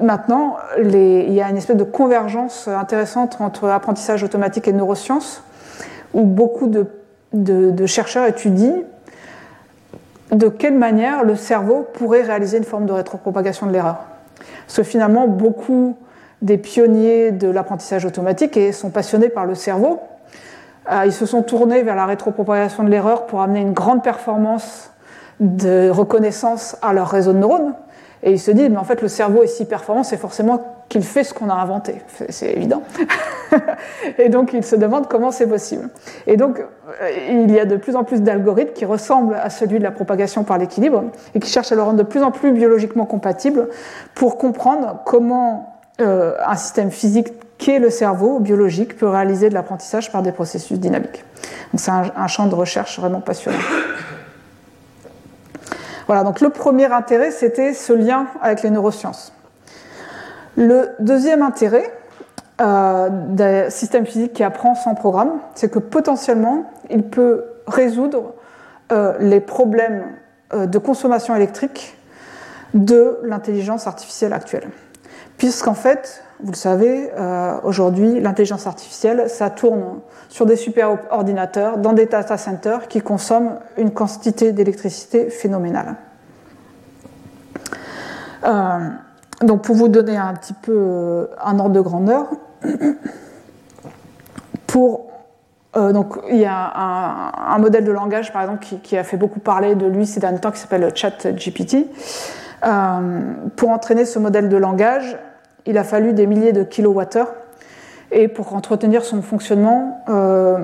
[0.00, 5.42] maintenant, il y a une espèce de convergence intéressante entre apprentissage automatique et neurosciences,
[6.14, 6.68] où beaucoup
[7.32, 8.82] de chercheurs étudient
[10.32, 13.98] de quelle manière le cerveau pourrait réaliser une forme de rétropropagation de l'erreur.
[14.66, 15.96] Parce que finalement, beaucoup
[16.42, 20.00] des pionniers de l'apprentissage automatique sont passionnés par le cerveau.
[20.90, 24.90] Euh, ils se sont tournés vers la rétropropagation de l'erreur pour amener une grande performance
[25.38, 27.74] de reconnaissance à leur réseau de neurones.
[28.24, 31.02] Et ils se disent, mais en fait, le cerveau est si performant, c'est forcément qu'il
[31.02, 32.02] fait ce qu'on a inventé.
[32.28, 32.82] C'est évident.
[34.18, 35.88] et donc, ils se demandent comment c'est possible.
[36.26, 39.78] Et donc, euh, il y a de plus en plus d'algorithmes qui ressemblent à celui
[39.78, 41.04] de la propagation par l'équilibre
[41.34, 43.68] et qui cherchent à le rendre de plus en plus biologiquement compatible
[44.14, 47.28] pour comprendre comment euh, un système physique
[47.58, 51.24] qu'est le cerveau biologique peut réaliser de l'apprentissage par des processus dynamiques.
[51.72, 53.58] Donc, c'est un champ de recherche vraiment passionnant.
[56.06, 59.32] Voilà, donc le premier intérêt, c'était ce lien avec les neurosciences.
[60.56, 61.90] Le deuxième intérêt
[62.60, 68.34] euh, d'un système physique qui apprend sans programme, c'est que potentiellement, il peut résoudre
[68.92, 70.04] euh, les problèmes
[70.52, 71.96] euh, de consommation électrique
[72.74, 74.68] de l'intelligence artificielle actuelle.
[75.38, 77.10] Puisqu'en fait, vous le savez,
[77.64, 83.58] aujourd'hui, l'intelligence artificielle, ça tourne sur des super ordinateurs, dans des data centers qui consomment
[83.76, 85.96] une quantité d'électricité phénoménale.
[89.44, 92.26] Donc pour vous donner un petit peu euh, un ordre de grandeur,
[94.66, 95.08] pour
[95.74, 99.40] euh, donc, il y a un, modèle de langage, par exemple, qui, a fait beaucoup
[99.40, 101.86] parler de lui ces derniers temps, qui s'appelle le ChatGPT.
[103.56, 105.16] pour entraîner ce modèle de langage,
[105.64, 107.32] il a fallu des milliers de kilowattheures
[108.12, 110.58] et pour entretenir son fonctionnement, euh,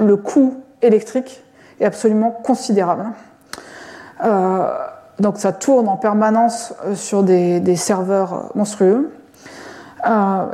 [0.00, 1.42] le coût électrique
[1.80, 3.06] est absolument considérable.
[4.24, 4.68] Euh,
[5.18, 9.12] donc ça tourne en permanence euh, sur des, serveurs monstrueux.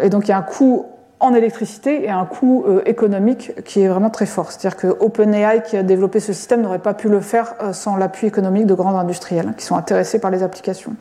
[0.01, 0.87] et donc il y a un coût
[1.21, 4.51] en électricité et un coût économique qui est vraiment très fort.
[4.51, 8.27] C'est-à-dire que OpenAI qui a développé ce système n'aurait pas pu le faire sans l'appui
[8.27, 10.95] économique de grands industriels qui sont intéressés par les applications.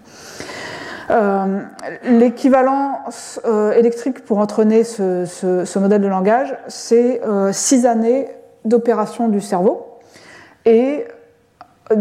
[1.09, 1.61] Euh,
[2.03, 3.01] l'équivalent
[3.45, 8.29] euh, électrique pour entraîner ce, modèle de langage, c'est euh, six années
[8.65, 9.99] d'opération du cerveau
[10.65, 11.05] et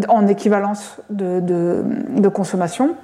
[0.09, 2.95] en équivalence de, consommation.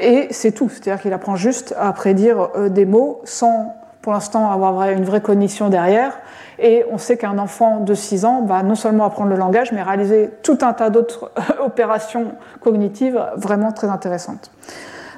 [0.00, 0.68] Et c'est tout.
[0.68, 5.68] C'est-à-dire qu'il apprend juste à prédire des mots sans, pour l'instant, avoir une vraie cognition
[5.68, 6.12] derrière.
[6.58, 9.82] Et on sait qu'un enfant de 6 ans va non seulement apprendre le langage, mais
[9.82, 14.50] réaliser tout un tas d'autres opérations cognitives vraiment très intéressantes.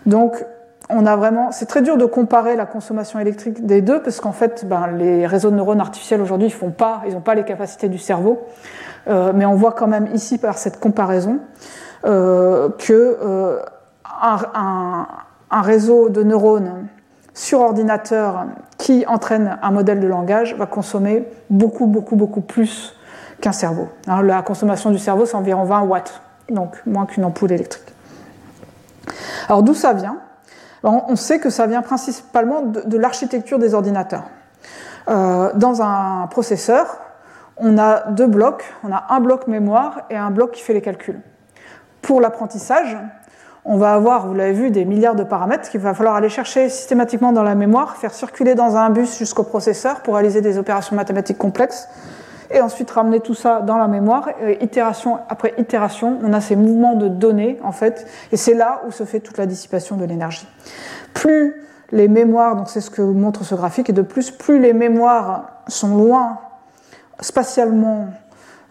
[0.07, 0.45] Donc,
[0.91, 4.33] on a vraiment, c'est très dur de comparer la consommation électrique des deux parce qu'en
[4.33, 7.89] fait, ben, les réseaux de neurones artificiels aujourd'hui, font pas, ils n'ont pas les capacités
[7.89, 8.47] du cerveau.
[9.09, 11.39] Euh, mais on voit quand même ici par cette comparaison
[12.05, 13.61] euh, que euh,
[14.21, 15.07] un,
[15.51, 16.89] réseau de neurones
[17.33, 18.47] sur ordinateur
[18.77, 22.95] qui entraîne un modèle de langage va consommer beaucoup, beaucoup, beaucoup plus
[23.41, 23.89] qu'un cerveau.
[24.09, 27.95] Hein, la consommation du cerveau, c'est environ 20 watts, donc moins qu'une ampoule électrique.
[29.49, 30.19] Alors d'où ça vient?
[30.85, 34.25] On sait que ça vient principalement de, l'architecture des ordinateurs.
[35.09, 36.87] Dans un processeur,
[37.61, 38.65] on a deux blocs.
[38.85, 41.21] On a un bloc mémoire et un bloc qui fait les calculs.
[42.03, 42.97] Pour l'apprentissage,
[43.65, 46.69] on va avoir, vous l'avez vu, des milliards de paramètres qu'il va falloir aller chercher
[46.69, 50.97] systématiquement dans la mémoire, faire circuler dans un bus jusqu'au processeur pour réaliser des opérations
[50.97, 51.89] mathématiques complexes
[52.51, 54.31] et ensuite ramener tout ça dans la mémoire.
[54.61, 58.91] itération après itération, on a ces mouvements de données, en fait, et c'est là où
[58.91, 60.49] se fait toute la dissipation de l'énergie.
[61.13, 61.55] Plus
[61.93, 65.63] les mémoires, donc c'est ce que montre ce graphique, et de plus, plus les mémoires
[65.67, 66.39] sont loin
[67.21, 68.09] spatialement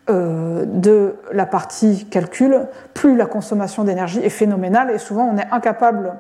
[0.10, 5.48] euh, de la partie calcul, plus la consommation d'énergie est phénoménale, et souvent on est
[5.52, 6.14] incapable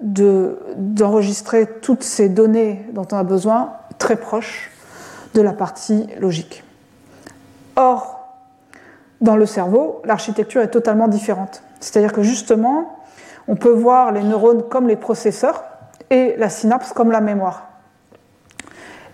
[0.00, 4.70] d'enregistrer toutes ces données dont on a besoin très proche
[5.34, 6.64] de la partie logique.
[7.76, 8.20] Or,
[9.20, 11.62] dans le cerveau, l'architecture est totalement différente.
[11.80, 12.98] C'est-à-dire que justement,
[13.46, 15.64] on peut voir les neurones comme les processeurs
[16.08, 17.68] et la synapse comme la mémoire.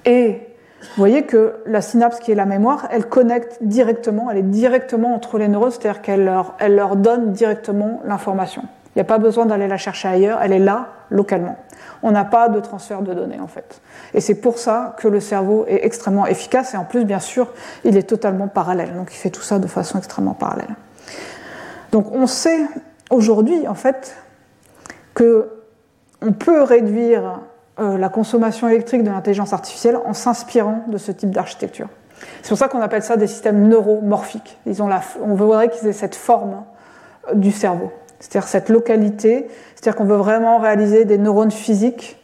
[0.05, 0.46] Et
[0.95, 5.15] vous voyez que la synapse qui est la mémoire, elle connecte directement, elle est directement
[5.15, 8.63] entre les neurones, c'est-à-dire qu'elle leur, donne directement l'information.
[8.95, 11.57] Il n'y a pas besoin d'aller la chercher ailleurs, elle est là, localement.
[12.03, 13.81] On n'a pas de transfert de données, en fait.
[14.15, 17.53] Et c'est pour ça que le cerveau est extrêmement efficace, et en plus, bien sûr,
[17.85, 18.95] il est totalement parallèle.
[18.95, 20.75] Donc il fait tout ça de façon extrêmement parallèle.
[21.93, 22.61] Donc on sait
[23.11, 24.17] aujourd'hui, en fait,
[25.15, 25.51] que
[26.23, 27.41] on peut réduire
[27.79, 31.89] euh, la consommation électrique de l'intelligence artificielle en s'inspirant de ce type d'architecture.
[32.43, 34.59] C'est pour ça qu'on appelle ça des systèmes neuromorphiques.
[34.65, 36.65] Ils ont la, on voudrait qu'ils aient cette forme
[37.29, 42.19] euh, du cerveau, c'est-à-dire cette localité, c'est-à-dire qu'on veut vraiment réaliser des neurones physiques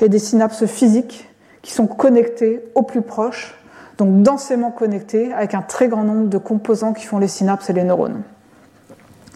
[0.00, 1.30] et des synapses physiques
[1.62, 3.54] qui sont connectés au plus proche,
[3.98, 7.74] donc densément connectés avec un très grand nombre de composants qui font les synapses et
[7.74, 8.22] les neurones.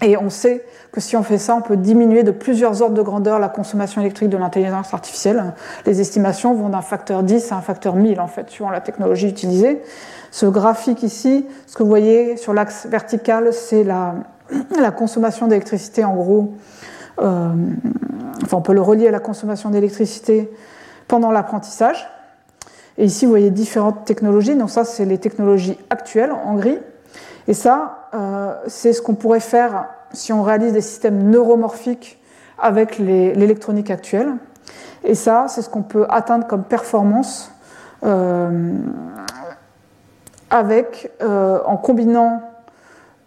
[0.04, 3.02] Et on sait que si on fait ça, on peut diminuer de plusieurs ordres de
[3.02, 5.54] grandeur la consommation électrique de l'intelligence artificielle.
[5.86, 9.28] Les estimations vont d'un facteur 10 à un facteur 1000, en fait, suivant la technologie
[9.28, 9.80] utilisée.
[10.30, 16.14] Ce graphique ici, ce que vous voyez sur l'axe vertical, c'est la, consommation d'électricité, en
[16.14, 16.52] gros.
[17.20, 17.54] Euh,
[18.42, 20.50] enfin, on peut le relier à la consommation d'électricité
[21.08, 22.06] pendant l'apprentissage.
[22.98, 24.54] Et ici, vous voyez différentes technologies.
[24.54, 26.78] Donc ça, c'est les technologies actuelles en gris.
[27.46, 32.20] Et ça, euh, c'est ce qu'on pourrait faire si on réalise des systèmes neuromorphiques
[32.58, 34.34] avec l'électronique actuelle.
[35.02, 37.52] Et ça, c'est ce qu'on peut atteindre comme performance
[38.04, 38.72] euh,
[40.50, 42.42] avec, euh, en combinant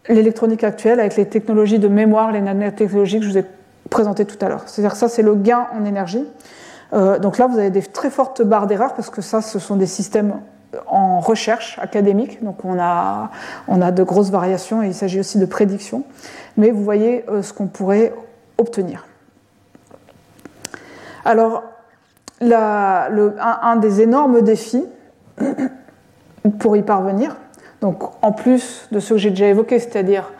[0.07, 3.45] l'électronique actuelle avec les technologies de mémoire, les nanotechnologies que je vous ai
[3.89, 4.63] présentées tout à l'heure.
[4.65, 6.25] C'est-à-dire ça, c'est le gain en énergie.
[6.93, 9.85] Donc là, vous avez des très fortes barres d'erreur parce que ça, ce sont des
[9.85, 10.35] systèmes
[10.87, 13.29] en recherche académique, donc on a,
[13.91, 16.03] de grosses variations et il s'agit aussi de prédictions,
[16.57, 18.13] mais vous voyez euh, ce qu'on pourrait
[18.57, 19.05] obtenir.
[21.25, 21.63] Alors,
[22.41, 24.85] un, des énormes défis
[26.59, 27.37] pour y parvenir,
[27.81, 30.31] donc en plus de ce que j'ai déjà évoqué, c'est-à-dire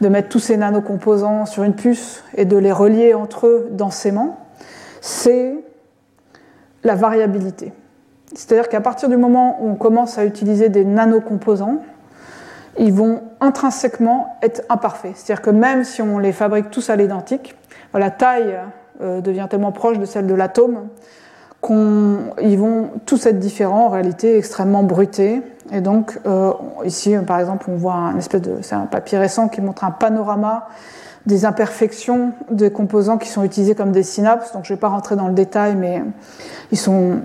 [0.00, 4.46] de mettre tous ces nanocomposants sur une puce et de les relier entre eux densément,
[5.00, 5.56] c'est
[6.84, 7.72] la variabilité.
[8.34, 11.78] C'est-à-dire qu'à partir du moment où on commence à utiliser des nanocomposants,
[12.78, 15.12] ils vont intrinsèquement être imparfaits.
[15.16, 17.56] C'est-à-dire que même si on les fabrique tous à l'identique,
[17.94, 18.56] la taille
[19.00, 20.88] euh, devient tellement proche de celle de l'atome
[21.60, 25.42] qu'ils vont tous être différents, en réalité extrêmement brutés.
[25.72, 26.52] Et donc euh,
[26.84, 29.90] ici, par exemple, on voit un espèce de, c'est un papier récent qui montre un
[29.90, 30.68] panorama
[31.26, 34.52] des imperfections des composants qui sont utilisés comme des synapses.
[34.52, 36.02] Donc je ne vais pas rentrer dans le détail, mais
[36.70, 37.18] ils sont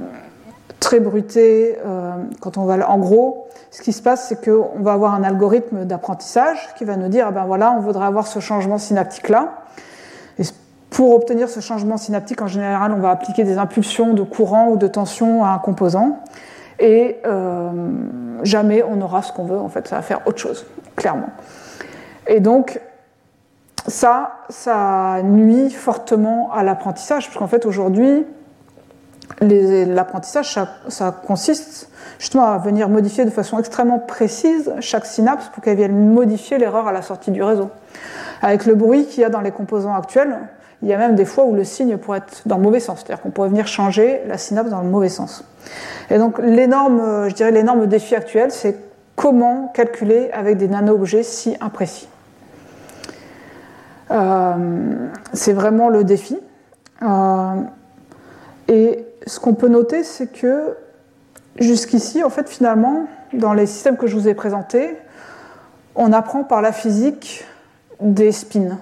[0.83, 1.77] très bruté.
[1.85, 2.11] Euh,
[2.41, 5.85] quand on va, en gros, ce qui se passe, c'est qu'on va avoir un algorithme
[5.85, 9.63] d'apprentissage qui va nous dire, ah ben voilà, on voudrait avoir ce changement synaptique là.
[10.37, 10.43] Et
[10.89, 14.77] pour obtenir ce changement synaptique, en général, on va appliquer des impulsions de courant ou
[14.77, 16.19] de tension à un composant.
[16.79, 17.71] Et euh,
[18.43, 19.59] jamais on aura ce qu'on veut.
[19.59, 20.65] En fait, ça va faire autre chose,
[20.97, 21.29] clairement.
[22.27, 22.81] Et donc,
[23.87, 28.25] ça, ça nuit fortement à l'apprentissage, parce qu'en fait, aujourd'hui,
[29.43, 31.89] L'apprentissage, ça, consiste
[32.19, 36.87] justement à venir modifier de façon extrêmement précise chaque synapse pour qu'elle vienne modifier l'erreur
[36.87, 37.69] à la sortie du réseau.
[38.41, 40.37] Avec le bruit qu'il y a dans les composants actuels,
[40.81, 42.99] il y a même des fois où le signe pourrait être dans le mauvais sens,
[42.99, 45.45] c'est-à-dire qu'on pourrait venir changer la synapse dans le mauvais sens.
[46.09, 48.77] Et donc l'énorme, je dirais l'énorme défi actuel, c'est
[49.15, 52.09] comment calculer avec des nano-objets si imprécis.
[54.11, 54.53] Euh,
[55.33, 56.37] c'est vraiment le défi.
[57.01, 57.55] Euh,
[58.67, 60.75] et ce qu'on peut noter, c'est que
[61.59, 64.97] jusqu'ici, en fait, finalement, dans les systèmes que je vous ai présentés,
[65.95, 67.45] on apprend par la physique
[67.99, 68.79] des spins,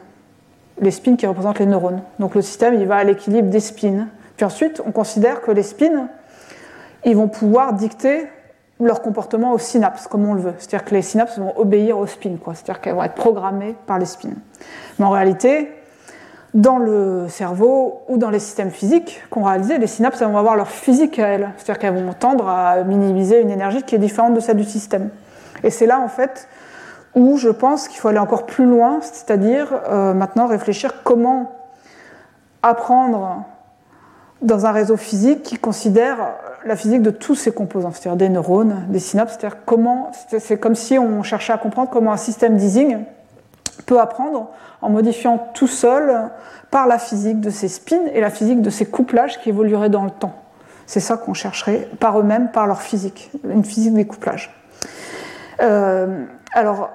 [0.80, 2.02] les spins qui représentent les neurones.
[2.20, 4.08] Donc le système, il va à l'équilibre des spins.
[4.38, 6.08] Puis ensuite, on considère que les spins,
[7.06, 8.28] ils vont pouvoir dicter
[8.80, 10.54] leur comportement aux synapses, comme on le veut.
[10.58, 14.06] C'est-à-dire que les synapses vont obéir aux spins, c'est-à-dire qu'elles vont être programmées par les
[14.06, 14.30] spins.
[14.98, 15.70] Mais en réalité,
[16.54, 20.70] dans le cerveau ou dans les systèmes physiques qu'on réalisait, les synapses vont avoir leur
[20.70, 21.50] physique à elles.
[21.58, 25.10] C'est-à-dire qu'elles vont tendre à minimiser une énergie qui est différente de celle du système.
[25.64, 26.50] Et c'est là, en fait,
[27.16, 31.54] où je pense qu'il faut aller encore plus loin, c'est-à-dire euh, maintenant réfléchir comment
[32.64, 33.46] apprendre
[34.42, 36.18] dans un réseau physique qui considère
[36.66, 40.76] la physique de tous ses composants, c'est-à-dire des neurones, des synapses, c'est-à-dire comment, c'est comme
[40.76, 43.00] si on cherchait à comprendre comment un système d'easing
[43.82, 44.50] peut apprendre
[44.82, 46.30] en modifiant tout seul
[46.70, 50.04] par la physique de ses spins et la physique de ses couplages qui évolueraient dans
[50.04, 50.36] le temps.
[50.86, 54.54] C'est ça qu'on chercherait par eux-mêmes, par leur physique, une physique des couplages.
[55.62, 56.90] Euh, alors,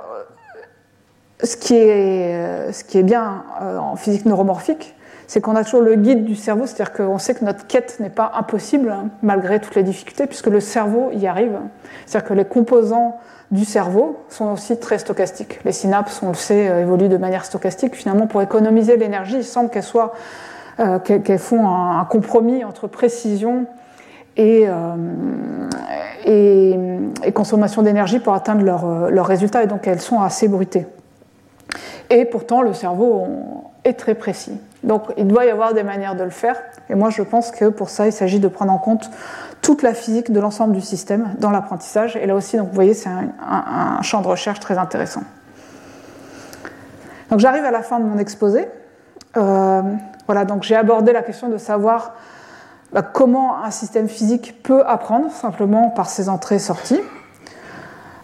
[1.42, 4.94] ce qui est, ce qui est bien euh, en physique neuromorphique,
[5.26, 8.10] c'est qu'on a toujours le guide du cerveau, c'est-à-dire qu'on sait que notre quête n'est
[8.10, 11.58] pas impossible hein, malgré toutes les difficultés, puisque le cerveau y arrive.
[12.06, 13.18] C'est-à-dire que les composants
[13.50, 15.60] du cerveau sont aussi très stochastiques.
[15.64, 17.94] Les synapses, on le sait, euh, évoluent de manière stochastique.
[17.94, 19.84] Finalement, pour économiser l'énergie, il semble qu'elles
[20.80, 23.66] euh, font un, compromis entre précision
[24.36, 24.66] et,
[26.26, 30.86] et consommation d'énergie pour atteindre leurs leur résultats, et donc elles sont assez bruitées.
[32.10, 33.26] Et pourtant, le cerveau
[33.84, 34.60] est très précis.
[34.86, 36.56] Donc, il doit y avoir des manières de le faire.
[36.88, 39.10] Et moi, je pense que pour ça, il s'agit de prendre en compte
[39.60, 42.14] toute la physique de l'ensemble du système dans l'apprentissage.
[42.14, 45.22] Et là aussi, vous voyez, c'est un, champ de recherche très intéressant.
[47.30, 48.68] Donc, j'arrive à la fin de mon exposé.
[49.36, 49.82] Euh,
[50.26, 52.14] voilà, donc j'ai abordé la question de savoir
[52.92, 57.00] bah, comment un système physique peut apprendre simplement par ses entrées-sorties.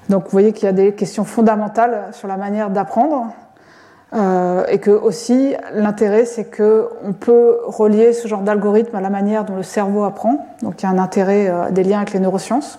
[0.09, 3.33] Donc, vous voyez qu'il y a des questions fondamentales sur la manière d'apprendre.
[4.15, 9.09] Euh, et que aussi l'intérêt c'est que on peut relier ce genre d'algorithme à la
[9.09, 10.47] manière dont le cerveau apprend.
[10.61, 12.79] Donc il y a un intérêt euh, des liens avec les neurosciences.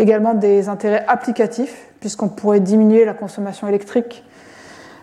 [0.00, 4.24] Également des intérêts applicatifs puisqu'on pourrait diminuer la consommation électrique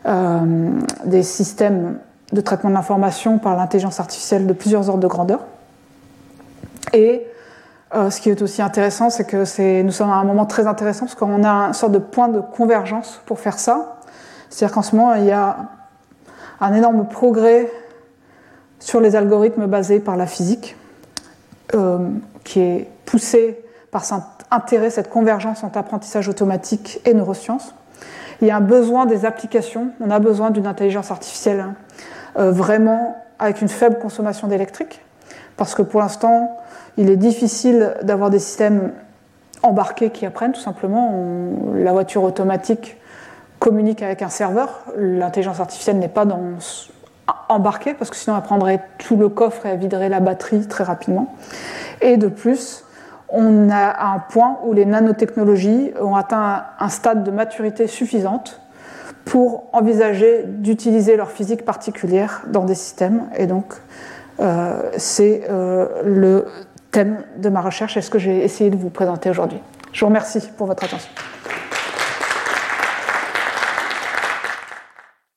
[0.05, 0.70] euh,
[1.05, 1.97] des systèmes
[2.34, 5.45] de traitement de l'information par l'intelligence artificielle de plusieurs ordres de grandeur.
[6.91, 7.26] Et
[7.93, 11.16] ce qui est aussi intéressant, c'est que nous sommes à un moment très intéressant parce
[11.16, 13.97] qu'on a une sorte de point de convergence pour faire ça.
[14.54, 15.58] C'est-à-dire qu'en ce moment, il y a
[16.62, 17.72] un énorme progrès
[18.78, 20.78] sur les algorithmes basés par la physique,
[21.74, 21.97] euh,
[22.43, 27.74] qui est poussé par cet intérêt, cette convergence entre apprentissage automatique et neurosciences.
[28.41, 31.74] Il y a un besoin des applications, on a besoin d'une intelligence artificielle hein,
[32.38, 35.01] euh, vraiment avec une faible consommation d'électrique,
[35.58, 36.60] parce que pour l'instant,
[36.97, 38.91] il est difficile d'avoir des systèmes
[39.64, 41.12] embarqués qui apprennent tout simplement.
[41.74, 42.97] la voiture automatique
[43.64, 44.82] communique avec un serveur.
[44.97, 46.26] L'intelligence artificielle n'est pas
[47.47, 50.84] embarquée parce que sinon elle prendrait tout le coffre et elle viderait la batterie très
[50.84, 51.34] rapidement.
[52.01, 52.84] Et de plus,
[53.30, 58.59] on a un point où les nanotechnologies ont atteint un stade de maturité suffisante
[59.24, 63.24] pour envisager d'utiliser leur physique particulière dans des systèmes.
[63.38, 63.76] Et donc,
[64.41, 66.47] euh, c'est euh, le
[66.91, 69.61] thème de ma recherche et ce que j'ai essayé de vous présenter aujourd'hui.
[69.93, 71.09] Je vous remercie pour votre attention.